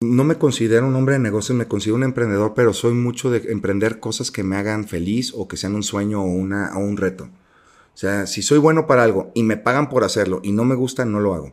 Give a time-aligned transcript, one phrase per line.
[0.00, 3.50] No me considero un hombre de negocios, me considero un emprendedor, pero soy mucho de
[3.50, 7.24] emprender cosas que me hagan feliz o que sean un sueño o, una, un reto.
[7.24, 10.76] O sea, si soy bueno para algo y me pagan por hacerlo y no me
[10.76, 11.52] gusta, no lo hago.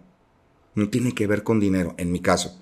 [0.75, 2.55] No tiene que ver con dinero, en mi caso.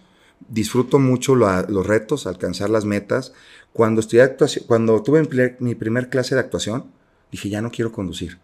[0.48, 3.34] Disfruto mucho los retos, alcanzar las metas.
[3.74, 6.94] Cuando, estudié cuando tuve mi primer clase de actuación,
[7.30, 8.40] dije, ya no quiero conducir.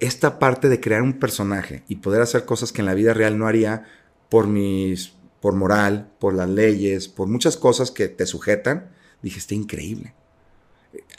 [0.00, 3.38] Esta parte de crear un personaje y poder hacer cosas que en la vida real
[3.38, 3.84] no haría
[4.28, 5.13] por mis
[5.44, 8.88] por moral, por las leyes, por muchas cosas que te sujetan,
[9.20, 10.14] dije, está increíble.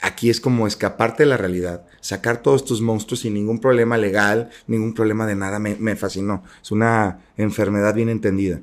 [0.00, 4.50] Aquí es como escaparte de la realidad, sacar todos tus monstruos sin ningún problema legal,
[4.66, 6.42] ningún problema de nada, me, me fascinó.
[6.60, 8.62] Es una enfermedad bien entendida.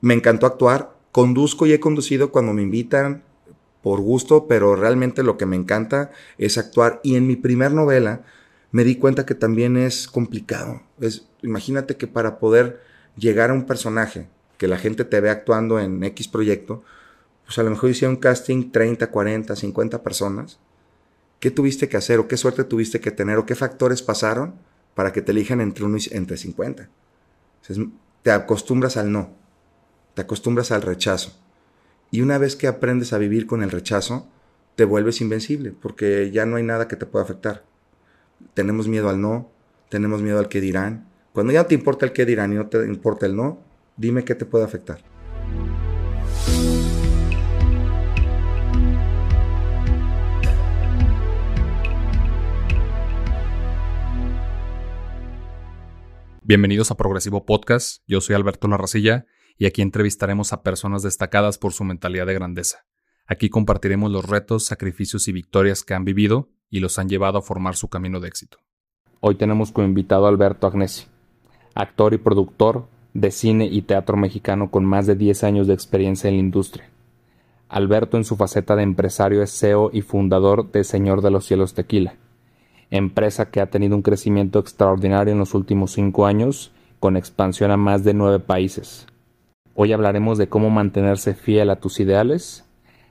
[0.00, 3.24] Me encantó actuar, conduzco y he conducido cuando me invitan
[3.82, 7.00] por gusto, pero realmente lo que me encanta es actuar.
[7.02, 8.22] Y en mi primer novela
[8.70, 10.80] me di cuenta que también es complicado.
[11.00, 12.80] Es, imagínate que para poder
[13.16, 14.28] llegar a un personaje
[14.62, 16.84] que la gente te ve actuando en X proyecto,
[17.44, 20.60] pues a lo mejor hicieron casting 30, 40, 50 personas.
[21.40, 24.54] ¿Qué tuviste que hacer o qué suerte tuviste que tener o qué factores pasaron
[24.94, 26.88] para que te elijan entre uno y entre 50?
[28.22, 29.30] te acostumbras al no,
[30.14, 31.36] te acostumbras al rechazo.
[32.12, 34.28] Y una vez que aprendes a vivir con el rechazo,
[34.76, 37.64] te vuelves invencible, porque ya no hay nada que te pueda afectar.
[38.54, 39.50] Tenemos miedo al no,
[39.88, 41.08] tenemos miedo al que dirán.
[41.32, 43.71] Cuando ya no te importa el que dirán y no te importa el no,
[44.02, 44.98] Dime qué te puede afectar.
[56.42, 59.24] Bienvenidos a Progresivo Podcast, yo soy Alberto Larracilla
[59.56, 62.84] y aquí entrevistaremos a personas destacadas por su mentalidad de grandeza.
[63.28, 67.42] Aquí compartiremos los retos, sacrificios y victorias que han vivido y los han llevado a
[67.42, 68.58] formar su camino de éxito.
[69.20, 71.06] Hoy tenemos como invitado a Alberto Agnesi,
[71.76, 76.28] actor y productor, de cine y teatro mexicano con más de 10 años de experiencia
[76.28, 76.88] en la industria.
[77.68, 81.74] Alberto en su faceta de empresario es CEO y fundador de Señor de los Cielos
[81.74, 82.14] Tequila,
[82.90, 87.76] empresa que ha tenido un crecimiento extraordinario en los últimos cinco años, con expansión a
[87.76, 89.06] más de nueve países.
[89.74, 92.64] Hoy hablaremos de cómo mantenerse fiel a tus ideales,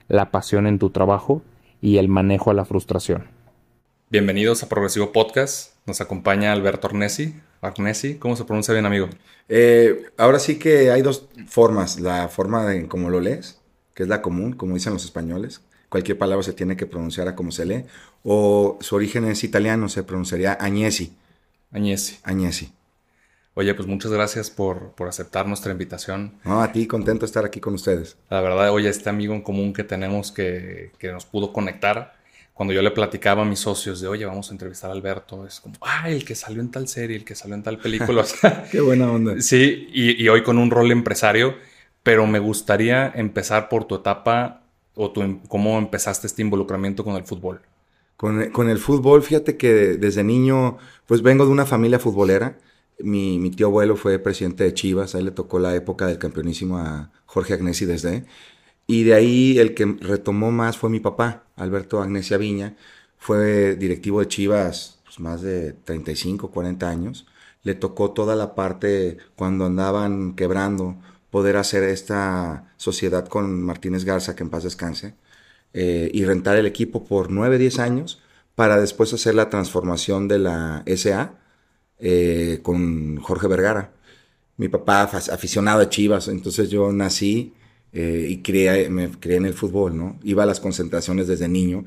[0.08, 1.42] la pasión en tu trabajo
[1.80, 3.24] y el manejo a la frustración.
[4.10, 5.74] Bienvenidos a Progresivo Podcast.
[5.86, 6.86] Nos acompaña Alberto
[7.62, 9.08] Arnesi, Agnesi, ¿cómo se pronuncia bien, amigo?
[9.48, 12.00] Eh, ahora sí que hay dos formas.
[12.00, 13.60] La forma de cómo lo lees,
[13.94, 15.60] que es la común, como dicen los españoles.
[15.88, 17.84] Cualquier palabra se tiene que pronunciar a como se lee.
[18.24, 21.16] O su origen es italiano, se pronunciaría Agnesi.
[21.70, 22.18] Agnesi.
[22.24, 22.72] Agnesi.
[23.54, 26.38] Oye, pues muchas gracias por, por, aceptar nuestra invitación.
[26.42, 28.16] No, a ti, contento de estar aquí con ustedes.
[28.28, 32.14] La verdad, oye, este amigo en común que tenemos que, que nos pudo conectar,
[32.62, 35.58] cuando yo le platicaba a mis socios de, oye, vamos a entrevistar a Alberto, es
[35.58, 38.24] como, ah, el que salió en tal serie, el que salió en tal película.
[38.70, 39.40] Qué buena onda.
[39.40, 41.56] Sí, y, hoy con un rol empresario,
[42.04, 44.62] pero me gustaría empezar por tu etapa
[44.94, 47.62] o tu, cómo empezaste este involucramiento con el fútbol.
[48.16, 52.60] Con, con, el fútbol, fíjate que desde niño, pues vengo de una familia futbolera.
[53.00, 56.18] Mi, mi, tío abuelo fue presidente de Chivas, a él le tocó la época del
[56.18, 58.24] campeonísimo a Jorge Agnesi desde.
[58.92, 62.76] Y de ahí el que retomó más fue mi papá, Alberto Agnesia Viña.
[63.16, 67.26] Fue directivo de Chivas pues, más de 35, 40 años.
[67.62, 70.98] Le tocó toda la parte cuando andaban quebrando,
[71.30, 75.14] poder hacer esta sociedad con Martínez Garza, que en paz descanse,
[75.72, 78.20] eh, y rentar el equipo por 9, 10 años
[78.54, 81.38] para después hacer la transformación de la SA
[81.98, 83.94] eh, con Jorge Vergara.
[84.58, 87.54] Mi papá aficionado a Chivas, entonces yo nací
[87.92, 90.18] eh, y creé, me creé en el fútbol, ¿no?
[90.22, 91.84] Iba a las concentraciones desde niño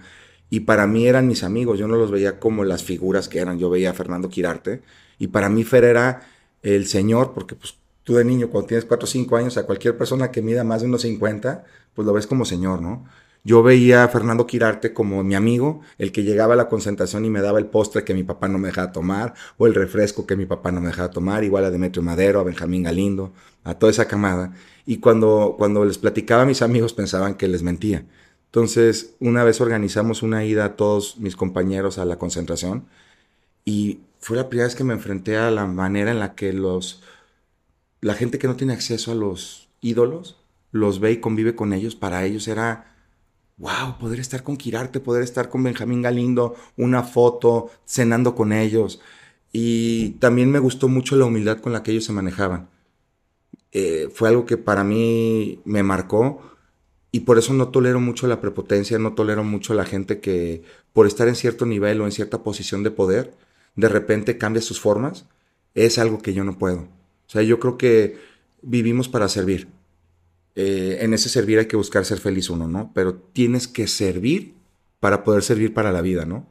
[0.49, 3.57] y para mí eran mis amigos, yo no los veía como las figuras que eran,
[3.59, 4.81] yo veía a Fernando Quirarte
[5.17, 6.21] y para mí Fer era
[6.61, 9.97] el señor, porque pues tú de niño cuando tienes 4 o 5 años, a cualquier
[9.97, 11.63] persona que mida más de unos 50,
[11.93, 13.05] pues lo ves como señor, ¿no?
[13.45, 17.29] Yo veía a Fernando Quirarte como mi amigo, el que llegaba a la concentración y
[17.29, 20.35] me daba el postre que mi papá no me dejaba tomar, o el refresco que
[20.35, 23.33] mi papá no me dejaba tomar, igual a Demetrio Madero, a Benjamín Galindo,
[23.63, 24.53] a toda esa camada.
[24.85, 28.05] Y cuando, cuando les platicaba a mis amigos pensaban que les mentía.
[28.47, 32.85] Entonces, una vez organizamos una ida a todos mis compañeros a la concentración
[33.65, 37.03] y fue la primera vez que me enfrenté a la manera en la que los,
[38.01, 40.37] la gente que no tiene acceso a los ídolos
[40.71, 41.95] los ve y convive con ellos.
[41.95, 42.94] Para ellos era,
[43.57, 48.99] wow, poder estar con Quirarte, poder estar con Benjamín Galindo, una foto, cenando con ellos.
[49.51, 52.69] Y también me gustó mucho la humildad con la que ellos se manejaban.
[53.71, 56.41] Eh, fue algo que para mí me marcó
[57.11, 60.63] y por eso no tolero mucho la prepotencia, no tolero mucho la gente que
[60.93, 63.33] por estar en cierto nivel o en cierta posición de poder,
[63.75, 65.25] de repente cambia sus formas.
[65.73, 66.79] Es algo que yo no puedo.
[66.79, 68.17] O sea, yo creo que
[68.61, 69.67] vivimos para servir.
[70.55, 72.91] Eh, en ese servir hay que buscar ser feliz uno, ¿no?
[72.93, 74.55] Pero tienes que servir
[74.99, 76.47] para poder servir para la vida, ¿no?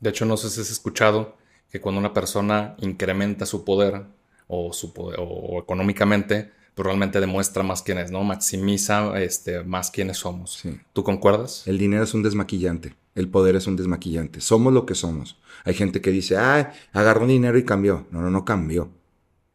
[0.00, 1.36] De hecho, no sé si has escuchado
[1.70, 4.02] que cuando una persona incrementa su poder
[4.46, 8.22] o, su o económicamente, pues realmente demuestra más quién es, ¿no?
[8.24, 10.62] Maximiza este, más quiénes somos.
[10.92, 11.66] ¿Tú concuerdas?
[11.66, 14.40] El dinero es un desmaquillante, el poder es un desmaquillante.
[14.40, 15.38] Somos lo que somos.
[15.64, 18.06] Hay gente que dice, ah, agarró dinero y cambió.
[18.10, 18.90] No, no, no cambió.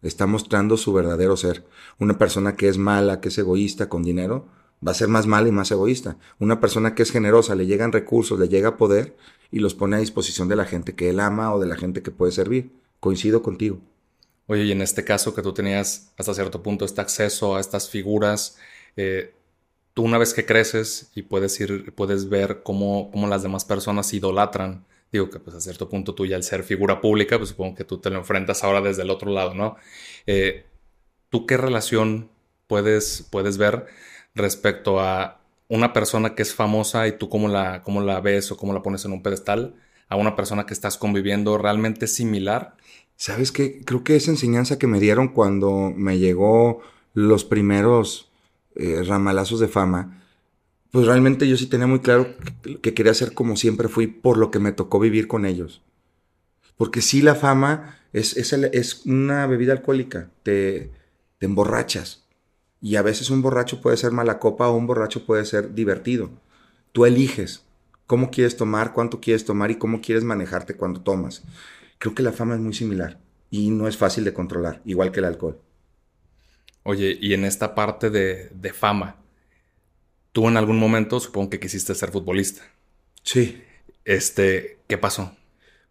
[0.02, 1.66] Está mostrando su verdadero ser.
[2.00, 4.48] Una persona que es mala, que es egoísta con dinero,
[4.86, 6.18] va a ser más mala y más egoísta.
[6.40, 9.18] Una persona que es generosa, le llegan recursos, le llega poder
[9.52, 12.02] y los pone a disposición de la gente que él ama o de la gente
[12.02, 12.72] que puede servir.
[13.00, 13.80] Coincido contigo.
[14.48, 17.90] Oye, y en este caso que tú tenías hasta cierto punto este acceso a estas
[17.90, 18.58] figuras,
[18.96, 19.34] eh,
[19.94, 24.14] tú una vez que creces y puedes ir, puedes ver cómo, cómo las demás personas
[24.14, 27.76] idolatran, digo que pues a cierto punto tú ya al ser figura pública, pues supongo
[27.76, 29.78] que tú te lo enfrentas ahora desde el otro lado, ¿no?
[30.26, 30.66] Eh,
[31.30, 32.30] ¿Tú qué relación
[32.68, 33.88] puedes, puedes ver
[34.36, 38.58] respecto a una persona que es famosa y tú cómo la, cómo la ves o
[38.58, 39.76] cómo la pones en un pedestal
[40.10, 42.76] a una persona que estás conviviendo realmente similar
[43.18, 43.82] ¿Sabes qué?
[43.84, 46.82] Creo que esa enseñanza que me dieron cuando me llegó
[47.16, 48.30] los primeros
[48.76, 50.24] eh, ramalazos de fama,
[50.98, 52.26] pues realmente yo sí tenía muy claro
[52.82, 55.84] que, quería ser como siempre fui por lo que me tocó vivir con ellos.
[56.76, 60.90] Porque sí la fama es, es, es una bebida alcohólica, te,
[61.38, 62.26] te emborrachas.
[62.82, 66.32] Y a veces un borracho puede ser mala copa o un borracho puede ser divertido.
[66.94, 67.62] Tú eliges
[68.08, 71.44] cómo quieres tomar, cuánto quieres tomar y cómo quieres manejarte cuando tomas.
[72.00, 73.20] Creo que la fama es muy similar
[73.52, 75.60] y no es fácil de controlar, igual que el alcohol.
[76.82, 79.18] Oye, y en esta parte de, fama,
[80.38, 82.62] tú en algún momento supongo que quisiste ser futbolista.
[83.24, 83.64] Sí.
[84.06, 85.36] Este, ¿qué pasó?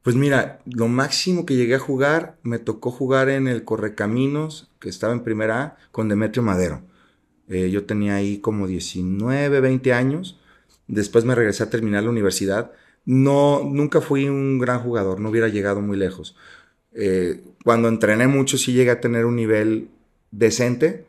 [0.03, 4.89] Pues mira, lo máximo que llegué a jugar, me tocó jugar en el Correcaminos, que
[4.89, 6.83] estaba en primera A, con Demetrio Madero.
[7.49, 10.39] Eh, yo tenía ahí como 19, 20 años.
[10.87, 12.71] Después me regresé a terminar la universidad
[13.07, 16.37] no, nunca fui un gran jugador, no hubiera llegado muy lejos.
[16.93, 19.89] Eh, cuando entrené mucho sí llegué a tener un nivel
[20.33, 21.06] decente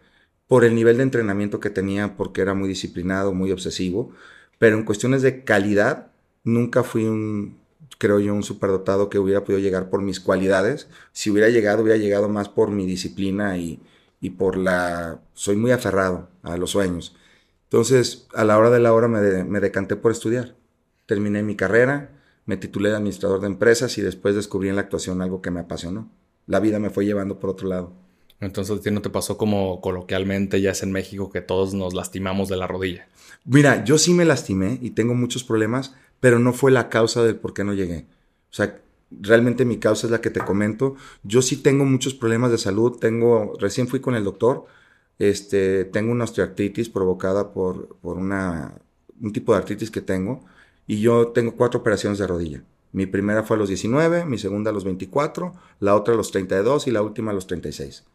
[0.47, 4.11] por el nivel de entrenamiento que tenía, porque era muy disciplinado, muy obsesivo,
[4.59, 6.11] pero en cuestiones de calidad
[6.43, 7.57] nunca fui un,
[7.97, 10.87] creo yo, un superdotado que hubiera podido llegar por mis cualidades.
[11.11, 13.79] Si hubiera llegado, hubiera llegado más por mi disciplina y,
[14.21, 15.21] y por la...
[15.33, 17.15] Soy muy aferrado a los sueños.
[17.65, 20.55] Entonces, a la hora de la hora me, me decanté por estudiar
[21.07, 22.11] terminé mi carrera,
[22.45, 25.61] me titulé de administrador de empresas y después descubrí en la actuación algo que me
[25.61, 26.11] apasionó.
[26.45, 27.93] La vida me fue llevando por otro lado.
[28.39, 31.93] Entonces, ¿a ti no te pasó como coloquialmente ya es en México que todos nos
[31.93, 33.07] lastimamos de la rodilla?
[33.45, 37.37] Mira, yo sí me lastimé y tengo muchos problemas, pero no fue la causa del
[37.37, 38.05] por qué no llegué.
[38.51, 38.79] O sea,
[39.11, 40.95] realmente mi causa es la que te comento.
[41.23, 42.97] Yo sí tengo muchos problemas de salud.
[42.99, 44.65] Tengo, recién fui con el doctor.
[45.19, 48.75] Este, tengo una osteoartritis provocada por, por una,
[49.21, 50.45] un tipo de artritis que tengo
[50.85, 52.63] y yo tengo cuatro operaciones de rodilla.
[52.91, 56.31] Mi primera fue a los 19, mi segunda a los 24, la otra a los
[56.31, 58.05] 32 y la última a los 36.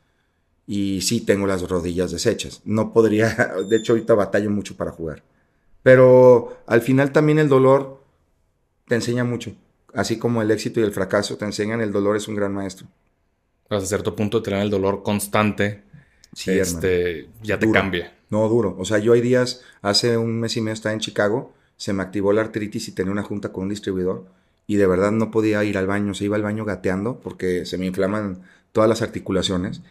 [0.67, 2.63] Y sí tengo las rodillas deshechas.
[2.65, 5.23] No podría, de hecho ahorita batallo mucho para jugar.
[5.83, 8.03] Pero al final también el dolor
[8.87, 9.55] te enseña mucho.
[9.95, 12.87] Así como el éxito y el fracaso te enseñan, el dolor es un gran maestro.
[13.69, 15.83] Hasta cierto punto tener el dolor constante
[16.47, 18.17] este, ya te cambia.
[18.31, 18.75] No, duro.
[18.79, 21.53] O sea, yo hay días, hace un mes y medio estaba en Chicago
[21.83, 24.25] se me activó la artritis y tenía una junta con un distribuidor
[24.69, 27.77] y de verdad no podía ir al baño, se iba al baño gateando porque se
[27.77, 29.83] me inflaman todas las articulaciones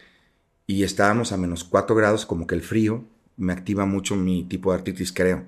[0.71, 3.03] y estábamos a menos 4 grados, como que el frío
[3.35, 5.43] me activa mucho mi tipo de artritis, creo.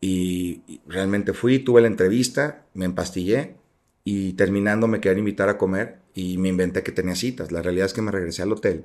[0.00, 3.54] Y, realmente fui, tuve la entrevista, me empastillé
[4.02, 7.52] y terminando me querían invitar a comer y me inventé que tenía citas.
[7.52, 8.84] La realidad es que me regresé al hotel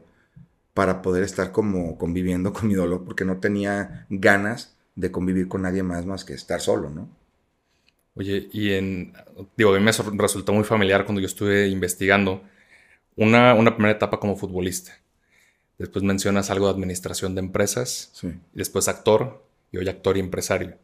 [0.75, 5.63] para poder estar como conviviendo con mi dolor porque no tenía ganas de convivir con
[5.63, 7.09] nadie más más que estar solo, ¿no?
[8.15, 9.13] Oye, y en,
[9.57, 12.43] digo, a mí me resultó muy familiar cuando yo estuve investigando
[13.15, 14.93] una, una primera etapa como futbolista.
[15.77, 18.27] Después mencionas algo de administración de empresas, sí.
[18.27, 20.77] y después actor, y hoy actor y empresario.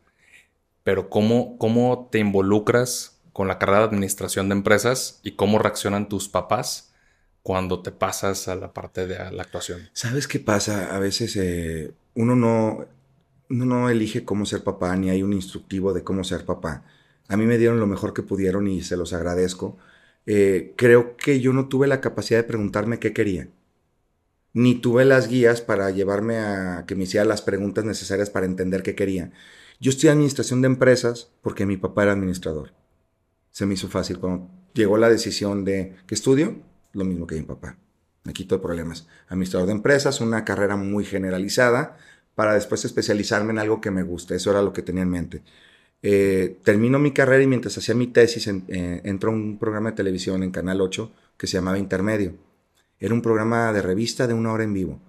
[0.83, 6.09] Pero ¿cómo, ¿cómo te involucras con la carrera de administración de empresas y cómo reaccionan
[6.09, 6.93] tus papás
[7.41, 9.89] cuando te pasas a la parte de la actuación?
[9.93, 10.95] ¿Sabes qué pasa?
[10.95, 12.85] A veces eh, uno no
[13.49, 16.83] uno no elige cómo ser papá, ni hay un instructivo de cómo ser papá.
[17.27, 19.77] A mí me dieron lo mejor que pudieron y se los agradezco.
[20.25, 23.47] Eh, creo que yo no tuve la capacidad de preguntarme qué quería.
[24.53, 28.83] Ni tuve las guías para llevarme a que me hiciera las preguntas necesarias para entender
[28.83, 29.31] qué quería.
[29.79, 32.73] Yo estudié administración de empresas porque mi papá era administrador.
[33.51, 34.19] Se me hizo fácil.
[34.19, 36.61] Cuando llegó la decisión de qué estudio,
[36.93, 37.77] lo mismo que mi papá.
[38.23, 39.07] Me quito de problemas.
[39.27, 41.97] Administrador de empresas, una carrera muy generalizada,
[42.35, 44.35] para después especializarme en algo que me guste.
[44.35, 45.43] Eso era lo que tenía en mente.
[46.01, 50.43] Eh, termino mi carrera y mientras hacía mi tesis eh, entró un programa de televisión
[50.43, 52.33] en Canal 8 que se llamaba Intermedio.
[52.99, 55.01] Era un programa de revista de una hora en vivo.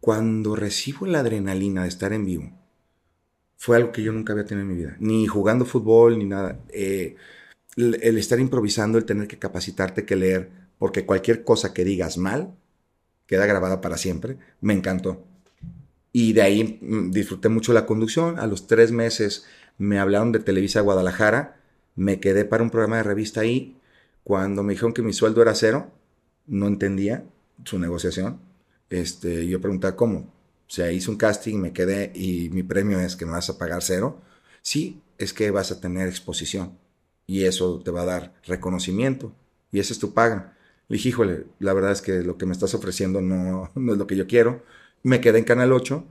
[0.00, 2.50] Cuando recibo la adrenalina de estar en vivo,
[3.56, 4.96] fue algo que yo nunca había tenido en mi vida.
[4.98, 6.60] Ni jugando fútbol, ni nada.
[6.68, 7.16] Eh,
[7.76, 12.18] el, el, estar improvisando, el tener que capacitarte, que leer, porque cualquier cosa que digas
[12.18, 12.54] mal
[13.26, 15.24] queda grabada para siempre, me encantó.
[16.12, 18.38] Y de ahí mm, disfruté mucho la conducción.
[18.38, 19.46] A los tres meses
[19.78, 21.56] me hablaron de Televisa Guadalajara,
[21.96, 23.78] me quedé para un programa de revista ahí.
[24.24, 25.90] Cuando me dijeron que mi sueldo era cero,
[26.46, 27.24] no entendía
[27.64, 28.40] su negociación.
[28.90, 30.18] Este, yo preguntaba cómo.
[30.18, 33.58] O sea, hice un casting, me quedé y mi premio es que me vas a
[33.58, 34.20] pagar cero.
[34.62, 36.78] Sí, es que vas a tener exposición
[37.26, 39.34] y eso te va a dar reconocimiento
[39.70, 40.56] y esa es tu paga.
[40.88, 43.98] Le dije, híjole, la verdad es que lo que me estás ofreciendo no, no es
[43.98, 44.62] lo que yo quiero.
[45.02, 46.04] Me quedé en Canal 8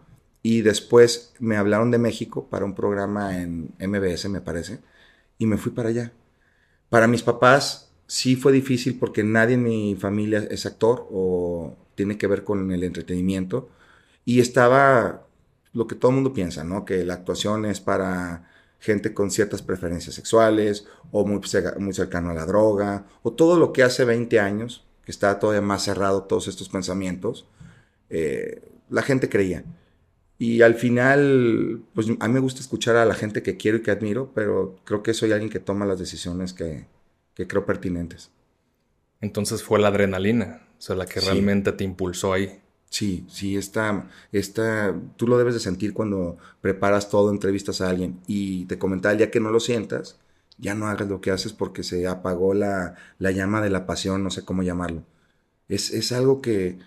[0.43, 4.79] y después me hablaron de México para un programa en MBS, me parece,
[5.37, 6.13] y me fui para allá.
[6.89, 12.17] Para mis papás sí fue difícil porque nadie en mi familia es actor o tiene
[12.17, 13.69] que ver con el entretenimiento.
[14.25, 15.25] Y estaba
[15.71, 16.83] lo que todo el mundo piensa, ¿no?
[16.83, 18.49] Que la actuación es para
[18.79, 21.41] gente con ciertas preferencias sexuales o muy,
[21.93, 25.83] cercano a la droga o todo lo que hace 20 años, que está todavía más
[25.83, 27.47] cerrado todos estos pensamientos,
[28.09, 29.63] eh, la gente creía.
[30.37, 33.83] Y al final, pues a mí me gusta escuchar a la gente que quiero y
[33.83, 36.87] que admiro, pero creo que soy alguien que toma las decisiones que,
[37.33, 38.31] que creo pertinentes.
[39.21, 41.21] Entonces fue la adrenalina, o sea, la que sí.
[41.21, 42.61] realmente te impulsó ahí.
[42.89, 48.19] Sí, sí, esta, esta, tú lo debes de sentir cuando preparas todo, entrevistas a alguien
[48.27, 50.19] y te comentaba, ya que no lo sientas,
[50.57, 54.23] ya no hagas lo que haces porque se apagó la, la llama de la pasión,
[54.23, 55.03] no sé cómo llamarlo.
[55.69, 56.79] Es, es algo que,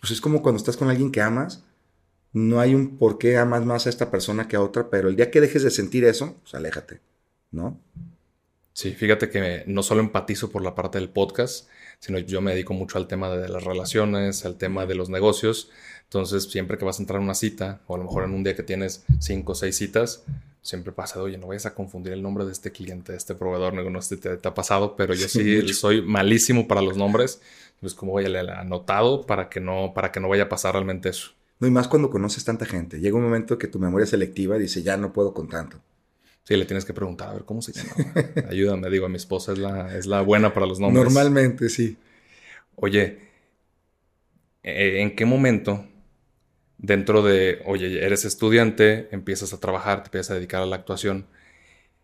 [0.00, 1.64] pues es como cuando estás con alguien que amas,
[2.32, 5.16] no hay un por qué amas más a esta persona que a otra, pero el
[5.16, 7.00] día que dejes de sentir eso, pues aléjate,
[7.52, 7.80] ¿no?
[8.72, 12.74] Sí, fíjate que no solo empatizo por la parte del podcast, sino yo me dedico
[12.74, 15.70] mucho al tema de las relaciones, al tema de los negocios.
[16.04, 18.44] Entonces, siempre que vas a entrar a una cita, o a lo mejor en un
[18.44, 20.24] día que tienes cinco o seis citas,
[20.62, 23.74] siempre pasa, oye, no vayas a confundir el nombre de este cliente, de este proveedor,
[23.74, 26.96] no, sé si te, te, ha pasado, pero yo sí, sí soy malísimo para los
[26.96, 27.40] nombres.
[27.80, 31.08] Pues como voy a anotado para que no, para que no vaya a pasar realmente
[31.08, 31.32] eso.
[31.58, 33.00] No, y más cuando conoces tanta gente.
[33.00, 35.78] Llega un momento que tu memoria selectiva dice, ya no puedo con tanto.
[36.44, 37.94] Sí, le tienes que preguntar, a ver, ¿cómo se llama?
[38.50, 41.04] Ayúdame, digo, a mi esposa es la, es la buena para los nombres.
[41.04, 41.96] Normalmente, sí.
[42.74, 43.18] Oye,
[44.62, 45.86] eh, ¿en qué momento
[46.82, 51.26] dentro de, oye, eres estudiante, empiezas a trabajar, te empiezas a dedicar a la actuación,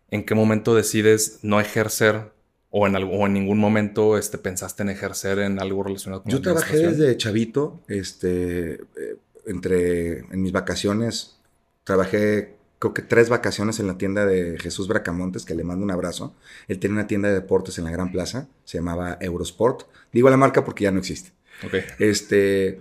[0.09, 2.31] ¿en qué momento decides no ejercer
[2.71, 6.31] o en, algo, o en ningún momento este, pensaste en ejercer en algo relacionado con
[6.31, 11.39] Yo trabajé desde chavito, este, eh, entre, en mis vacaciones,
[11.83, 15.91] trabajé creo que tres vacaciones en la tienda de Jesús Bracamontes, que le mando un
[15.91, 16.33] abrazo.
[16.67, 19.83] Él tiene una tienda de deportes en la Gran Plaza, se llamaba Eurosport.
[20.13, 21.33] Digo la marca porque ya no existe.
[21.65, 21.83] Okay.
[21.99, 22.79] Este,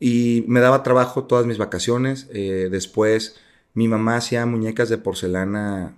[0.00, 2.28] y me daba trabajo todas mis vacaciones.
[2.32, 3.36] Eh, después,
[3.74, 5.94] mi mamá hacía muñecas de porcelana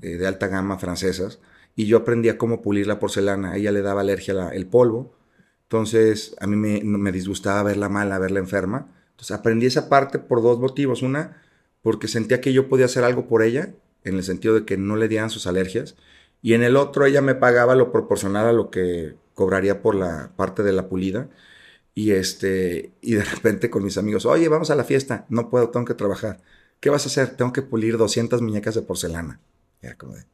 [0.00, 1.40] eh, de alta gama francesas
[1.76, 3.52] y yo aprendía cómo pulir la porcelana.
[3.52, 5.14] A ella le daba alergia la, el polvo.
[5.64, 8.88] Entonces, a mí me, me disgustaba verla mala, verla enferma.
[9.10, 11.02] Entonces, aprendí esa parte por dos motivos.
[11.02, 11.42] Una,
[11.88, 13.72] porque sentía que yo podía hacer algo por ella,
[14.04, 15.96] en el sentido de que no le dieran sus alergias,
[16.42, 20.30] y en el otro ella me pagaba lo proporcional a lo que cobraría por la
[20.36, 21.30] parte de la pulida,
[21.94, 25.70] y este, y de repente con mis amigos, oye, vamos a la fiesta, no puedo,
[25.70, 26.42] tengo que trabajar,
[26.78, 27.38] ¿qué vas a hacer?
[27.38, 29.40] Tengo que pulir 200 muñecas de porcelana,
[29.80, 30.26] era como de,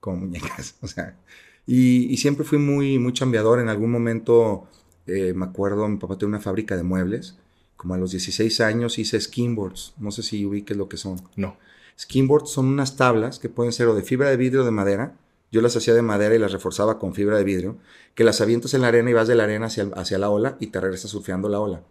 [0.00, 0.74] como muñecas,
[1.68, 4.66] y siempre fui muy, muy chambeador, en algún momento,
[5.06, 7.38] eh, me acuerdo, mi papá tenía una fábrica de muebles,
[7.76, 9.94] como a los 16 años hice skimboards.
[9.98, 11.20] No sé si ubiques lo que son.
[11.36, 11.56] No.
[11.98, 15.16] Skimboards son unas tablas que pueden ser o de fibra de vidrio o de madera.
[15.52, 17.78] Yo las hacía de madera y las reforzaba con fibra de vidrio,
[18.14, 20.56] que las avientas en la arena y vas de la arena hacia, hacia la ola
[20.60, 21.82] y te regresas surfeando la ola.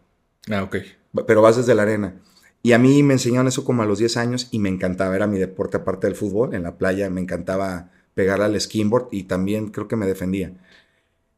[0.49, 0.77] Ah, ok.
[1.25, 2.21] Pero vas desde la arena.
[2.61, 5.27] Y a mí me enseñaron eso como a los 10 años y me encantaba, era
[5.27, 6.53] mi deporte aparte del fútbol.
[6.53, 10.53] En la playa me encantaba pegar al skimboard y también creo que me defendía.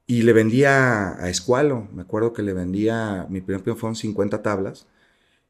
[0.10, 4.88] Y le vendía a Escualo, me acuerdo que le vendía, mi primer fueron 50 tablas.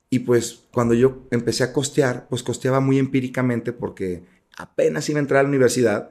[0.09, 4.23] Y pues cuando yo empecé a costear, pues costeaba muy empíricamente porque
[4.57, 6.09] apenas iba a entrar a la universidad.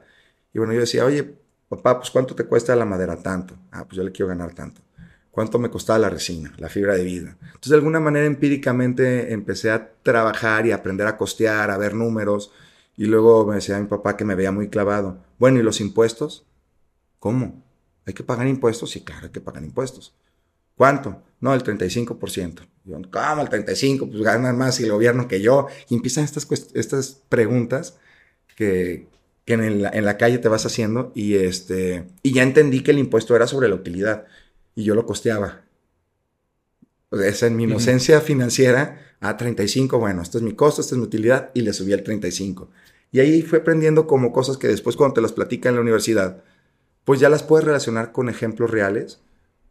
[0.53, 1.35] Y bueno, yo decía, oye,
[1.67, 3.17] papá, pues ¿cuánto te cuesta la madera?
[3.21, 3.55] Tanto.
[3.71, 4.81] Ah, pues yo le quiero ganar tanto.
[5.29, 7.35] ¿Cuánto me costaba la resina, la fibra de vidrio?
[7.41, 12.51] Entonces, de alguna manera empíricamente empecé a trabajar y aprender a costear, a ver números.
[12.95, 15.17] Y luego me decía mi papá que me veía muy clavado.
[15.37, 16.45] Bueno, ¿y los impuestos?
[17.19, 17.66] ¿Cómo?
[18.07, 18.89] ¿Hay que pagar impuestos?
[18.89, 20.15] Sí, claro, hay que pagar impuestos.
[20.75, 21.21] ¿Cuánto?
[21.41, 22.61] No, el 35%.
[22.85, 24.07] Yo, ¿cómo el 35?
[24.07, 25.67] Pues ganan más el gobierno que yo.
[25.89, 27.97] Y empiezan estas, estas preguntas
[28.55, 29.07] que,
[29.43, 32.91] que en, la, en, la, calle te vas haciendo y, este, y ya entendí que
[32.91, 34.25] el impuesto era sobre la utilidad
[34.73, 35.65] y yo lo costeaba.
[37.11, 41.05] Esa en mi inocencia financiera, a 35, bueno, esto es mi costo, esta es mi
[41.05, 42.69] utilidad y le subí al 35.
[43.11, 46.43] Y ahí fue aprendiendo como cosas que después cuando te las platica en la universidad,
[47.07, 49.21] pues ya las puedes relacionar con ejemplos reales,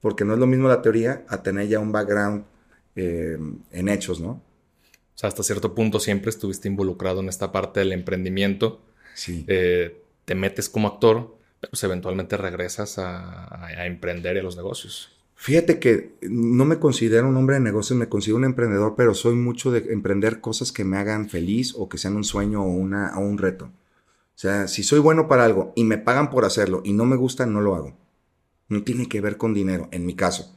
[0.01, 2.47] porque no es lo mismo la teoría a tener ya un background
[2.95, 3.37] eh,
[3.73, 4.31] en hechos, ¿no?
[4.31, 8.81] O sea, hasta cierto punto siempre estuviste involucrado en esta parte del emprendimiento.
[9.15, 9.45] Sí.
[9.49, 15.13] Eh, te metes como actor, pero pues eventualmente regresas a, a, emprender en los negocios.
[15.35, 19.35] Fíjate que no me considero un hombre de negocios, me considero un emprendedor, pero soy
[19.35, 23.13] mucho de emprender cosas que me hagan feliz o que sean un sueño o, una,
[23.19, 23.71] o un reto.
[24.37, 27.17] O sea, si soy bueno para algo y me pagan por hacerlo y no me
[27.17, 27.97] gusta, no lo hago.
[28.69, 30.55] No tiene que ver con dinero, en mi caso.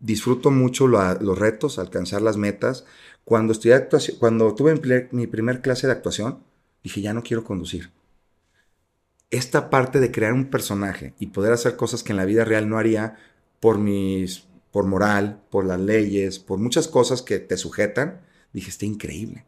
[0.00, 2.84] Disfruto mucho los retos, alcanzar las metas.
[3.24, 6.40] Cuando, estudié cuando tuve mi primer clase de actuación,
[6.84, 7.90] dije, ya no quiero conducir.
[9.30, 12.68] Esta parte de crear un personaje y poder hacer cosas que en la vida real
[12.68, 13.16] no haría
[13.60, 18.20] por mis, por moral, por las leyes, por muchas cosas que te sujetan,
[18.52, 19.46] dije, está increíble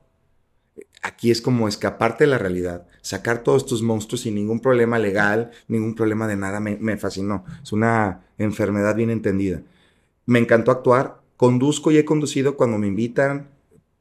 [1.05, 5.51] aquí es como escaparte de la realidad, sacar todos tus monstruos sin ningún problema legal,
[5.69, 7.45] ningún problema de nada, me, fascinó.
[7.63, 9.61] Es una enfermedad bien entendida.
[10.25, 13.51] Me encantó actuar, conduzco y he conducido cuando me invitan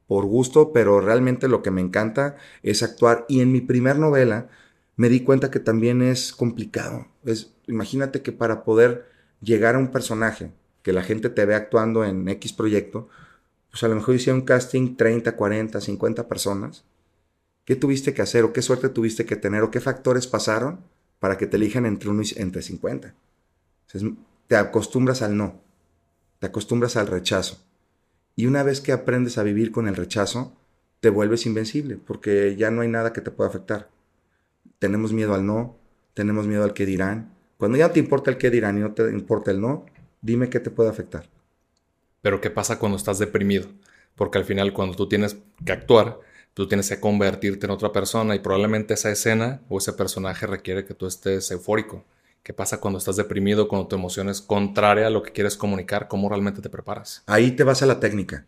[0.06, 3.26] por gusto, pero realmente lo que me encanta es actuar.
[3.28, 4.48] Y en mi primer novela
[4.96, 7.06] me di cuenta que también es complicado.
[7.26, 9.06] Es, imagínate que para poder
[9.42, 10.50] llegar a un personaje,
[10.82, 13.10] que la gente te ve actuando en X proyecto,
[13.70, 16.84] pues a lo mejor hicieron un casting 30, 40, 50 personas
[17.64, 20.80] ¿Qué tuviste que hacer o qué suerte tuviste que tener o qué factores pasaron
[21.18, 23.14] para que te elijan entre uno y entre 50?
[24.48, 25.62] te acostumbras al no,
[26.40, 27.58] te acostumbras al rechazo.
[28.36, 30.56] Y una vez que aprendes a vivir con el rechazo,
[31.00, 33.88] te vuelves invencible porque ya no hay nada que te pueda afectar.
[34.78, 35.78] Tenemos miedo al no,
[36.14, 37.32] tenemos miedo al que dirán.
[37.56, 39.86] Cuando ya no te importa el qué dirán y no te importa el no,
[40.20, 41.28] dime qué te puede afectar.
[42.20, 43.68] Pero ¿qué pasa cuando estás deprimido?
[44.16, 46.18] Porque al final cuando tú tienes que actuar,
[46.54, 50.84] tú tienes que convertirte en otra persona y probablemente esa escena o ese personaje requiere
[50.84, 52.04] que tú estés eufórico.
[52.42, 56.08] ¿Qué pasa cuando estás deprimido, cuando tu emoción es contraria a lo que quieres comunicar?
[56.08, 57.22] ¿Cómo realmente te preparas?
[57.26, 58.46] Ahí te vas a la técnica.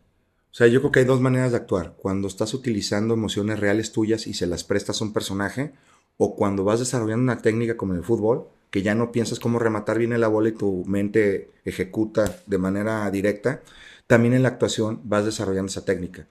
[0.53, 1.95] O sea, yo creo que hay dos maneras de actuar.
[1.97, 5.73] Cuando estás utilizando emociones reales tuyas y se las prestas a un personaje,
[6.19, 9.59] o cuando vas desarrollando una técnica como en el fútbol, que ya no piensas cómo
[9.59, 13.63] rematar bien la bola y tu mente ejecuta de manera directa,
[14.07, 16.27] también en la actuación vas desarrollando esa técnica.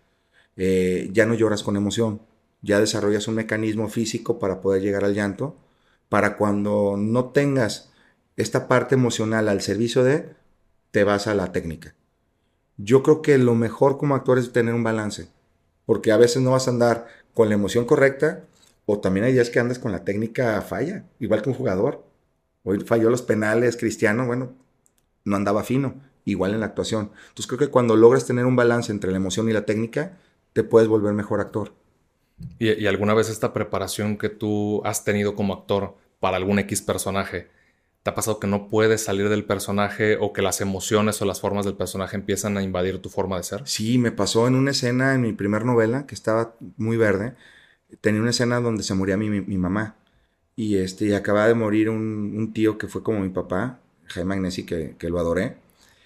[0.58, 2.22] Eh, ya no lloras con emoción,
[2.62, 5.56] ya desarrollas un mecanismo físico para poder llegar al llanto,
[6.10, 7.92] para cuando no tengas
[8.38, 10.30] esta parte emocional al servicio de,
[10.92, 11.96] te vas a la técnica.
[12.78, 15.28] Yo creo que lo mejor como actor es tener un balance,
[15.86, 18.46] porque a veces no vas a andar con la emoción correcta,
[18.86, 22.06] o también hay días que andas con la técnica falla, igual que un jugador.
[22.64, 24.54] Hoy falló los penales, Cristiano, bueno,
[25.24, 27.12] no andaba fino, igual en la actuación.
[27.30, 30.18] Entonces creo que cuando logras tener un balance entre la emoción y la técnica,
[30.56, 31.74] te puedes volver mejor actor.
[32.60, 37.50] ¿Y, alguna vez esta preparación que tú has tenido como actor para algún X personaje,
[38.04, 41.42] te ha pasado que no puedes salir del personaje o que las emociones o las
[41.42, 43.68] formas del personaje empiezan a invadir tu forma de ser?
[43.68, 47.36] Sí, me pasó en una escena en mi primer novela que estaba muy verde.
[48.00, 49.98] Tenía una escena donde se moría mi, mi, mamá
[50.56, 54.66] y, este, y acababa de morir un, tío que fue como mi papá, Jaime Agnesi,
[54.66, 55.58] que, que lo adoré.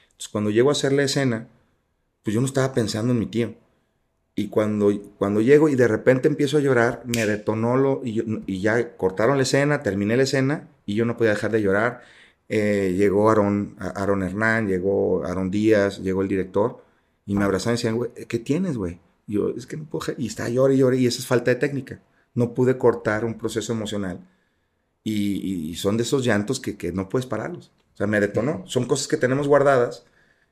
[0.06, 1.48] Entonces, cuando llego a hacer la escena,
[2.24, 3.54] pues yo no estaba pensando en mi tío
[4.40, 9.36] y cuando, cuando llego y de repente empiezo a llorar, me detonó y, ya cortaron
[9.36, 12.04] la escena, terminé la escena y yo no podía dejar de llorar.
[12.48, 16.82] Eh, llegó Aaron, Aaron Hernán, llegó Aaron Díaz, llegó el director
[17.26, 19.02] y me abrazaron y decían, güey, ¿qué tienes, güey?
[19.28, 21.58] Yo, es que no puedo, y está llorando y llorando y esa es falta de
[21.58, 22.02] técnica.
[22.34, 24.22] No pude cortar un proceso emocional
[25.04, 27.74] y, son de esos llantos que, que no puedes pararlos.
[27.94, 28.64] O sea, me detonó.
[28.68, 30.06] Son cosas que tenemos guardadas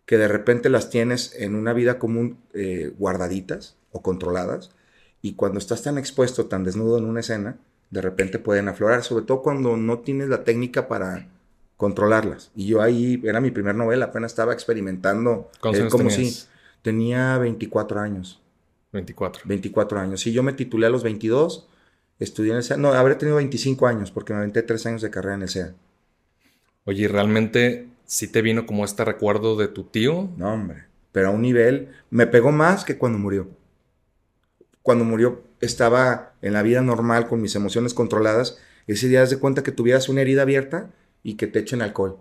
[0.08, 4.72] que de repente las tienes en una vida común eh, guardaditas o controladas
[5.22, 7.58] y cuando estás tan expuesto, tan desnudo en una escena,
[7.90, 11.28] de repente pueden aflorar, sobre todo cuando no tienes la técnica para
[11.76, 12.52] controlarlas.
[12.56, 15.52] Y yo ahí, era mi primer novela, apenas estaba experimentando.
[15.74, 16.34] Eh, como si
[16.82, 18.42] tenía 24 años.
[18.94, 19.44] 24.
[19.46, 20.22] 24 años.
[20.22, 21.68] Sí, yo me titulé a los 22,
[22.20, 22.78] estudié en el SEA.
[22.78, 25.74] No, habré tenido 25 años porque me aventé 3 años de carrera en el SEA.
[26.86, 30.32] Oye, ¿realmente sí te vino como este recuerdo de tu tío.
[30.38, 30.86] No, hombre.
[31.12, 33.48] Pero a un nivel, me pegó más que cuando murió.
[34.82, 38.58] Cuando murió estaba en la vida normal con mis emociones controladas.
[38.88, 40.92] Ese día das de cuenta que tuvieras una herida abierta
[41.22, 42.18] y que te echen alcohol.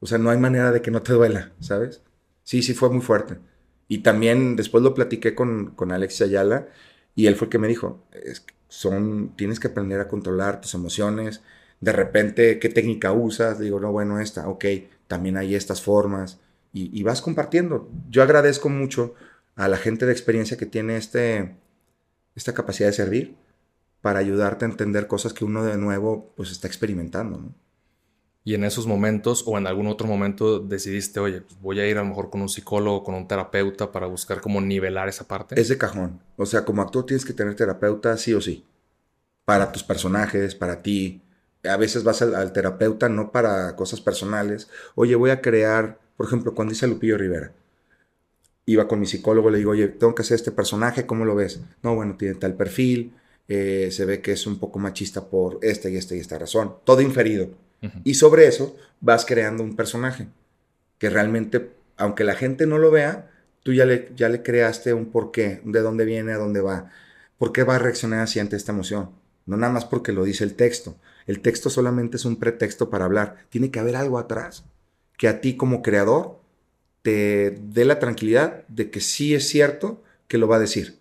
[0.00, 2.02] O sea, no hay manera de que no te duela, ¿sabes?
[2.42, 3.38] Sí, sí fue muy fuerte.
[3.86, 6.68] Y también después lo platiqué con, con Alex Ayala
[7.14, 8.02] y él fue el que me dijo,
[8.68, 11.42] son, tienes que aprender a controlar tus emociones.
[11.80, 13.58] De repente, ¿qué técnica usas?
[13.58, 14.64] Digo, no, bueno, esta, ok,
[15.10, 16.38] también hay estas formas.
[16.72, 17.90] Y, y vas compartiendo.
[18.08, 19.14] Yo agradezco mucho
[19.56, 21.56] a la gente de experiencia que tiene este,
[22.36, 23.36] esta capacidad de servir
[24.00, 27.38] para ayudarte a entender cosas que uno de nuevo pues está experimentando.
[27.38, 27.54] ¿no?
[28.44, 31.98] Y en esos momentos o en algún otro momento decidiste, oye, pues voy a ir
[31.98, 35.60] a lo mejor con un psicólogo, con un terapeuta para buscar cómo nivelar esa parte.
[35.60, 36.20] Es de cajón.
[36.36, 38.64] O sea, como actor tienes que tener terapeuta sí o sí.
[39.44, 41.20] Para tus personajes, para ti.
[41.64, 44.68] A veces vas al, terapeuta no para cosas personales.
[44.94, 47.52] Oye, voy a crear, por ejemplo, cuando dice Lupillo Rivera.
[48.66, 51.60] Iba con mi psicólogo, le digo, oye, tengo que hacer este personaje, ¿cómo lo ves?
[51.82, 53.14] No, bueno, tiene tal perfil,
[53.48, 56.76] eh, se ve que es un poco machista por esta y esta y esta razón.
[56.84, 57.50] Todo inferido
[58.04, 60.28] y sobre eso vas creando un personaje
[60.98, 63.30] que realmente, aunque la gente no lo vea,
[63.62, 66.90] tú ya le, ya le creaste un porqué, de dónde viene, a dónde va,
[67.38, 69.10] por qué va a reaccionar así ante esta emoción.
[69.46, 70.96] No nada más porque lo dice el texto.
[71.30, 73.36] El texto solamente es un pretexto para hablar.
[73.50, 74.64] Tiene que haber algo atrás
[75.16, 76.40] que a ti como creador
[77.02, 80.98] te dé la tranquilidad de que sí es cierto que lo va a decir.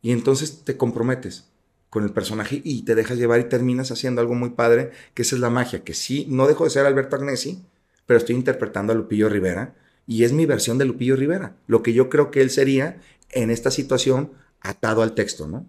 [0.00, 1.50] Y entonces te comprometes
[1.90, 5.36] con el personaje y te dejas llevar y terminas haciendo algo muy padre, que esa
[5.36, 7.62] es la magia, que sí, no dejo de ser Alberto Agnesi,
[8.06, 9.74] pero estoy interpretando a Lupillo Rivera
[10.06, 13.50] y es mi versión de Lupillo Rivera, lo que yo creo que él sería en
[13.50, 15.66] esta situación atado al texto, ¿no?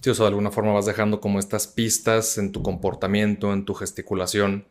[0.00, 3.74] Sí, o de alguna forma vas dejando como estas pistas en tu comportamiento, en tu
[3.74, 4.66] gesticulación,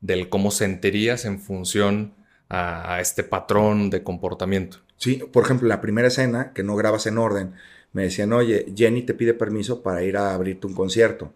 [0.00, 2.14] del cómo sentirías en función
[2.48, 4.78] a, a este patrón de comportamiento.
[4.96, 7.54] Sí, por ejemplo, la primera escena, que no grabas en orden,
[7.92, 11.32] me decían, oye, Jenny te pide permiso para ir a abrirte un concierto.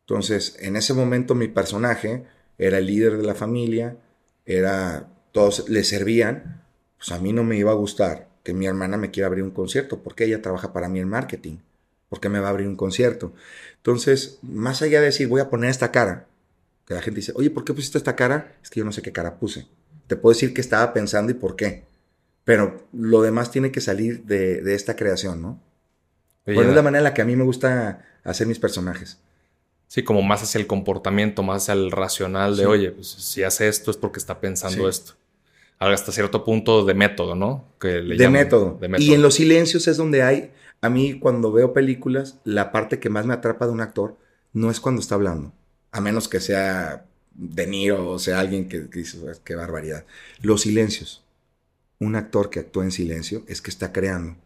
[0.00, 2.24] Entonces, en ese momento mi personaje
[2.58, 3.96] era el líder de la familia,
[4.46, 6.62] era, todos le servían,
[6.96, 9.50] pues a mí no me iba a gustar que mi hermana me quiera abrir un
[9.50, 11.58] concierto, porque ella trabaja para mí en marketing,
[12.08, 13.32] porque me va a abrir un concierto.
[13.76, 16.26] Entonces, más allá de decir, voy a poner esta cara,
[16.86, 18.56] que la gente dice, oye, ¿por qué pusiste esta cara?
[18.62, 19.66] Es que yo no sé qué cara puse.
[20.06, 21.84] Te puedo decir qué estaba pensando y por qué.
[22.44, 25.60] Pero lo demás tiene que salir de, de esta creación, ¿no?
[26.46, 29.18] Bueno, es la manera en la que a mí me gusta hacer mis personajes.
[29.86, 33.68] Sí, como más hacia el comportamiento, más hacia el racional de, oye, pues, si hace
[33.68, 35.14] esto es porque está pensando esto.
[35.78, 37.64] Hasta cierto punto de método, ¿no?
[37.80, 38.78] Que de, método.
[38.80, 39.06] de, método.
[39.06, 43.10] Y en los silencios es donde hay, a mí cuando veo películas, la parte que
[43.10, 44.16] más me atrapa de un actor
[44.52, 45.52] no es cuando está hablando,
[45.92, 50.04] a menos que sea De Niro o sea alguien que, dice, qué barbaridad.
[50.40, 51.24] Los silencios.
[52.00, 54.36] Un actor que actúa en silencio es que está creando.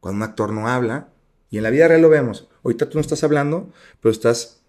[0.00, 1.08] Cuando un actor no habla,
[1.50, 2.48] y en la vida real lo vemos.
[2.64, 4.60] Ahorita tú no estás hablando, pero estás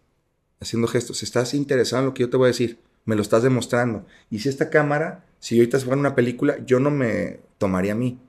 [0.60, 1.24] haciendo gestos.
[1.24, 2.80] Estás interesado en lo que yo te voy a decir.
[3.06, 4.06] Me lo estás demostrando.
[4.30, 8.20] Y si esta cámara, si ahorita fuera una película, yo no me tomaría a mí.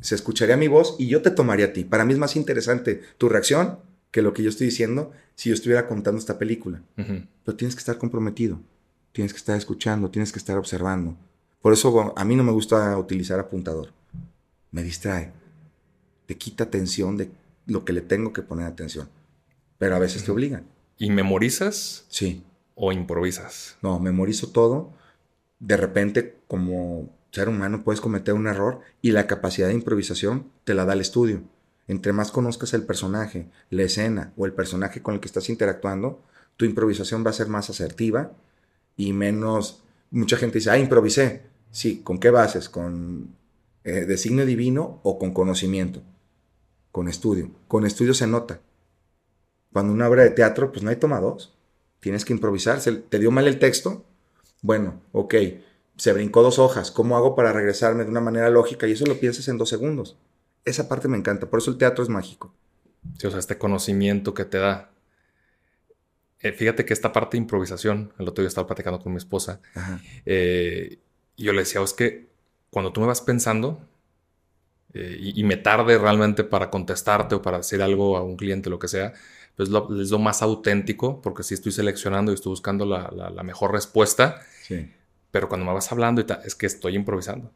[0.00, 1.84] Se escucharía mi voz y yo te tomaría a ti.
[1.84, 3.78] Para mí es más interesante tu reacción
[4.10, 6.82] que lo que yo estoy diciendo si yo estuviera contando esta película.
[6.96, 8.60] Pero tienes que estar comprometido.
[9.12, 11.16] Tienes que estar escuchando, tienes que estar observando.
[11.60, 13.92] Por eso a mí no me gusta utilizar apuntador.
[14.70, 15.32] Me distrae.
[16.26, 17.30] Te quita atención de
[17.66, 19.08] lo que le tengo que poner atención.
[19.78, 20.66] Pero a veces te obligan.
[20.98, 22.04] ¿Y memorizas?
[22.08, 22.44] Sí.
[22.74, 23.76] ¿O improvisas?
[23.82, 24.92] No, memorizo todo.
[25.58, 30.74] De repente, como ser humano, puedes cometer un error y la capacidad de improvisación te
[30.74, 31.42] la da el estudio.
[31.88, 36.22] Entre más conozcas el personaje, la escena o el personaje con el que estás interactuando,
[36.56, 38.32] tu improvisación va a ser más asertiva
[38.96, 39.82] y menos...
[40.10, 41.42] Mucha gente dice, ah, improvisé.
[41.72, 42.68] Sí, ¿con qué bases?
[42.68, 43.34] ¿Con
[43.82, 46.02] eh, designio divino o con conocimiento?
[46.94, 47.50] con estudio.
[47.66, 48.60] Con estudio se nota.
[49.72, 51.52] Cuando una obra de teatro, pues no hay toma dos.
[51.98, 52.80] Tienes que improvisar.
[52.80, 54.04] ¿Te dio mal el texto?
[54.62, 55.34] Bueno, ok.
[55.96, 56.90] Se brincó dos hojas.
[56.90, 58.86] ¿Cómo hago para regresarme de una manera lógica?
[58.86, 60.16] Y eso lo piensas en dos segundos.
[60.64, 61.48] Esa parte me encanta.
[61.48, 62.52] Por eso el teatro es mágico.
[63.18, 64.90] Sí, o sea, este conocimiento que te da.
[66.40, 69.60] Eh, fíjate que esta parte de improvisación, el otro día estaba platicando con mi esposa,
[70.26, 70.98] eh,
[71.36, 72.28] y yo le decía, es que
[72.68, 73.80] cuando tú me vas pensando,
[74.92, 78.78] eh, y, me tarde realmente para contestarte o para decir algo a un cliente, lo
[78.78, 79.12] que sea,
[79.56, 83.42] pues lo, es lo más auténtico, porque si estoy seleccionando y estoy buscando la, la,
[83.42, 84.92] mejor respuesta, sí.
[85.34, 87.50] Pero cuando me vas hablando y es que estoy improvisando,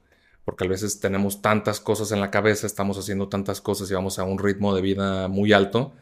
[0.44, 4.18] porque a veces tenemos tantas cosas en la cabeza, estamos haciendo tantas cosas y vamos
[4.18, 5.92] a un ritmo de vida muy alto,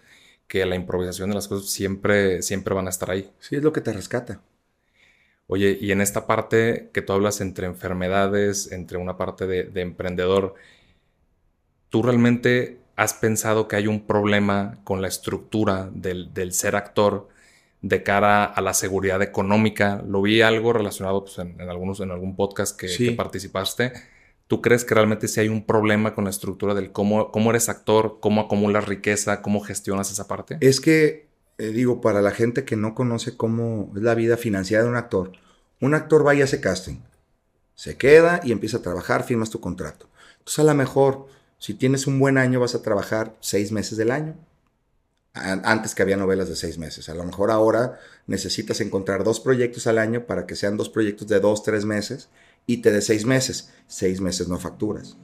[0.49, 3.31] que la improvisación de las cosas siempre, siempre van a estar ahí.
[3.41, 4.41] Sí, es lo que te rescata.
[5.49, 9.83] Oye, y en esta parte que tú hablas entre enfermedades, entre una parte de, de
[9.83, 10.55] emprendedor,
[11.91, 17.29] ¿Tú realmente has pensado que hay un problema con la estructura del, ser actor
[17.89, 20.03] de cara a la seguridad económica?
[20.07, 23.93] Lo vi algo relacionado pues, en, algunos, en algún podcast que, participaste.
[24.49, 27.69] ¿Tú crees que realmente si hay un problema con la estructura del cómo, cómo eres
[27.69, 30.57] actor, cómo acumulas riqueza, cómo gestionas esa parte?
[30.61, 34.85] Es que, eh, digo, para la gente que no conoce cómo es la vida financiera
[34.85, 35.33] de un actor,
[35.81, 36.99] un actor va y hace casting,
[37.75, 40.09] se queda y empieza a trabajar, firmas tu contrato.
[40.39, 41.27] Entonces, a lo mejor,
[41.59, 44.35] si tienes un buen año, vas a trabajar seis meses del año.
[45.37, 47.09] Antes que había novelas de seis meses.
[47.09, 51.29] A lo mejor ahora necesitas encontrar dos proyectos al año para que sean dos proyectos
[51.29, 52.31] de dos, tres meses
[52.67, 53.71] y te dé seis meses.
[53.87, 55.17] Seis meses no facturas.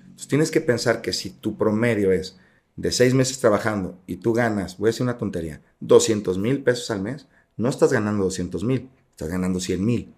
[0.00, 2.38] Entonces tienes que pensar que si tu promedio es
[2.76, 6.90] de seis meses trabajando y tú ganas, voy a decir una tontería, 200 mil pesos
[6.90, 7.26] al mes,
[7.56, 10.14] no estás ganando 200 mil, estás ganando 100 mil.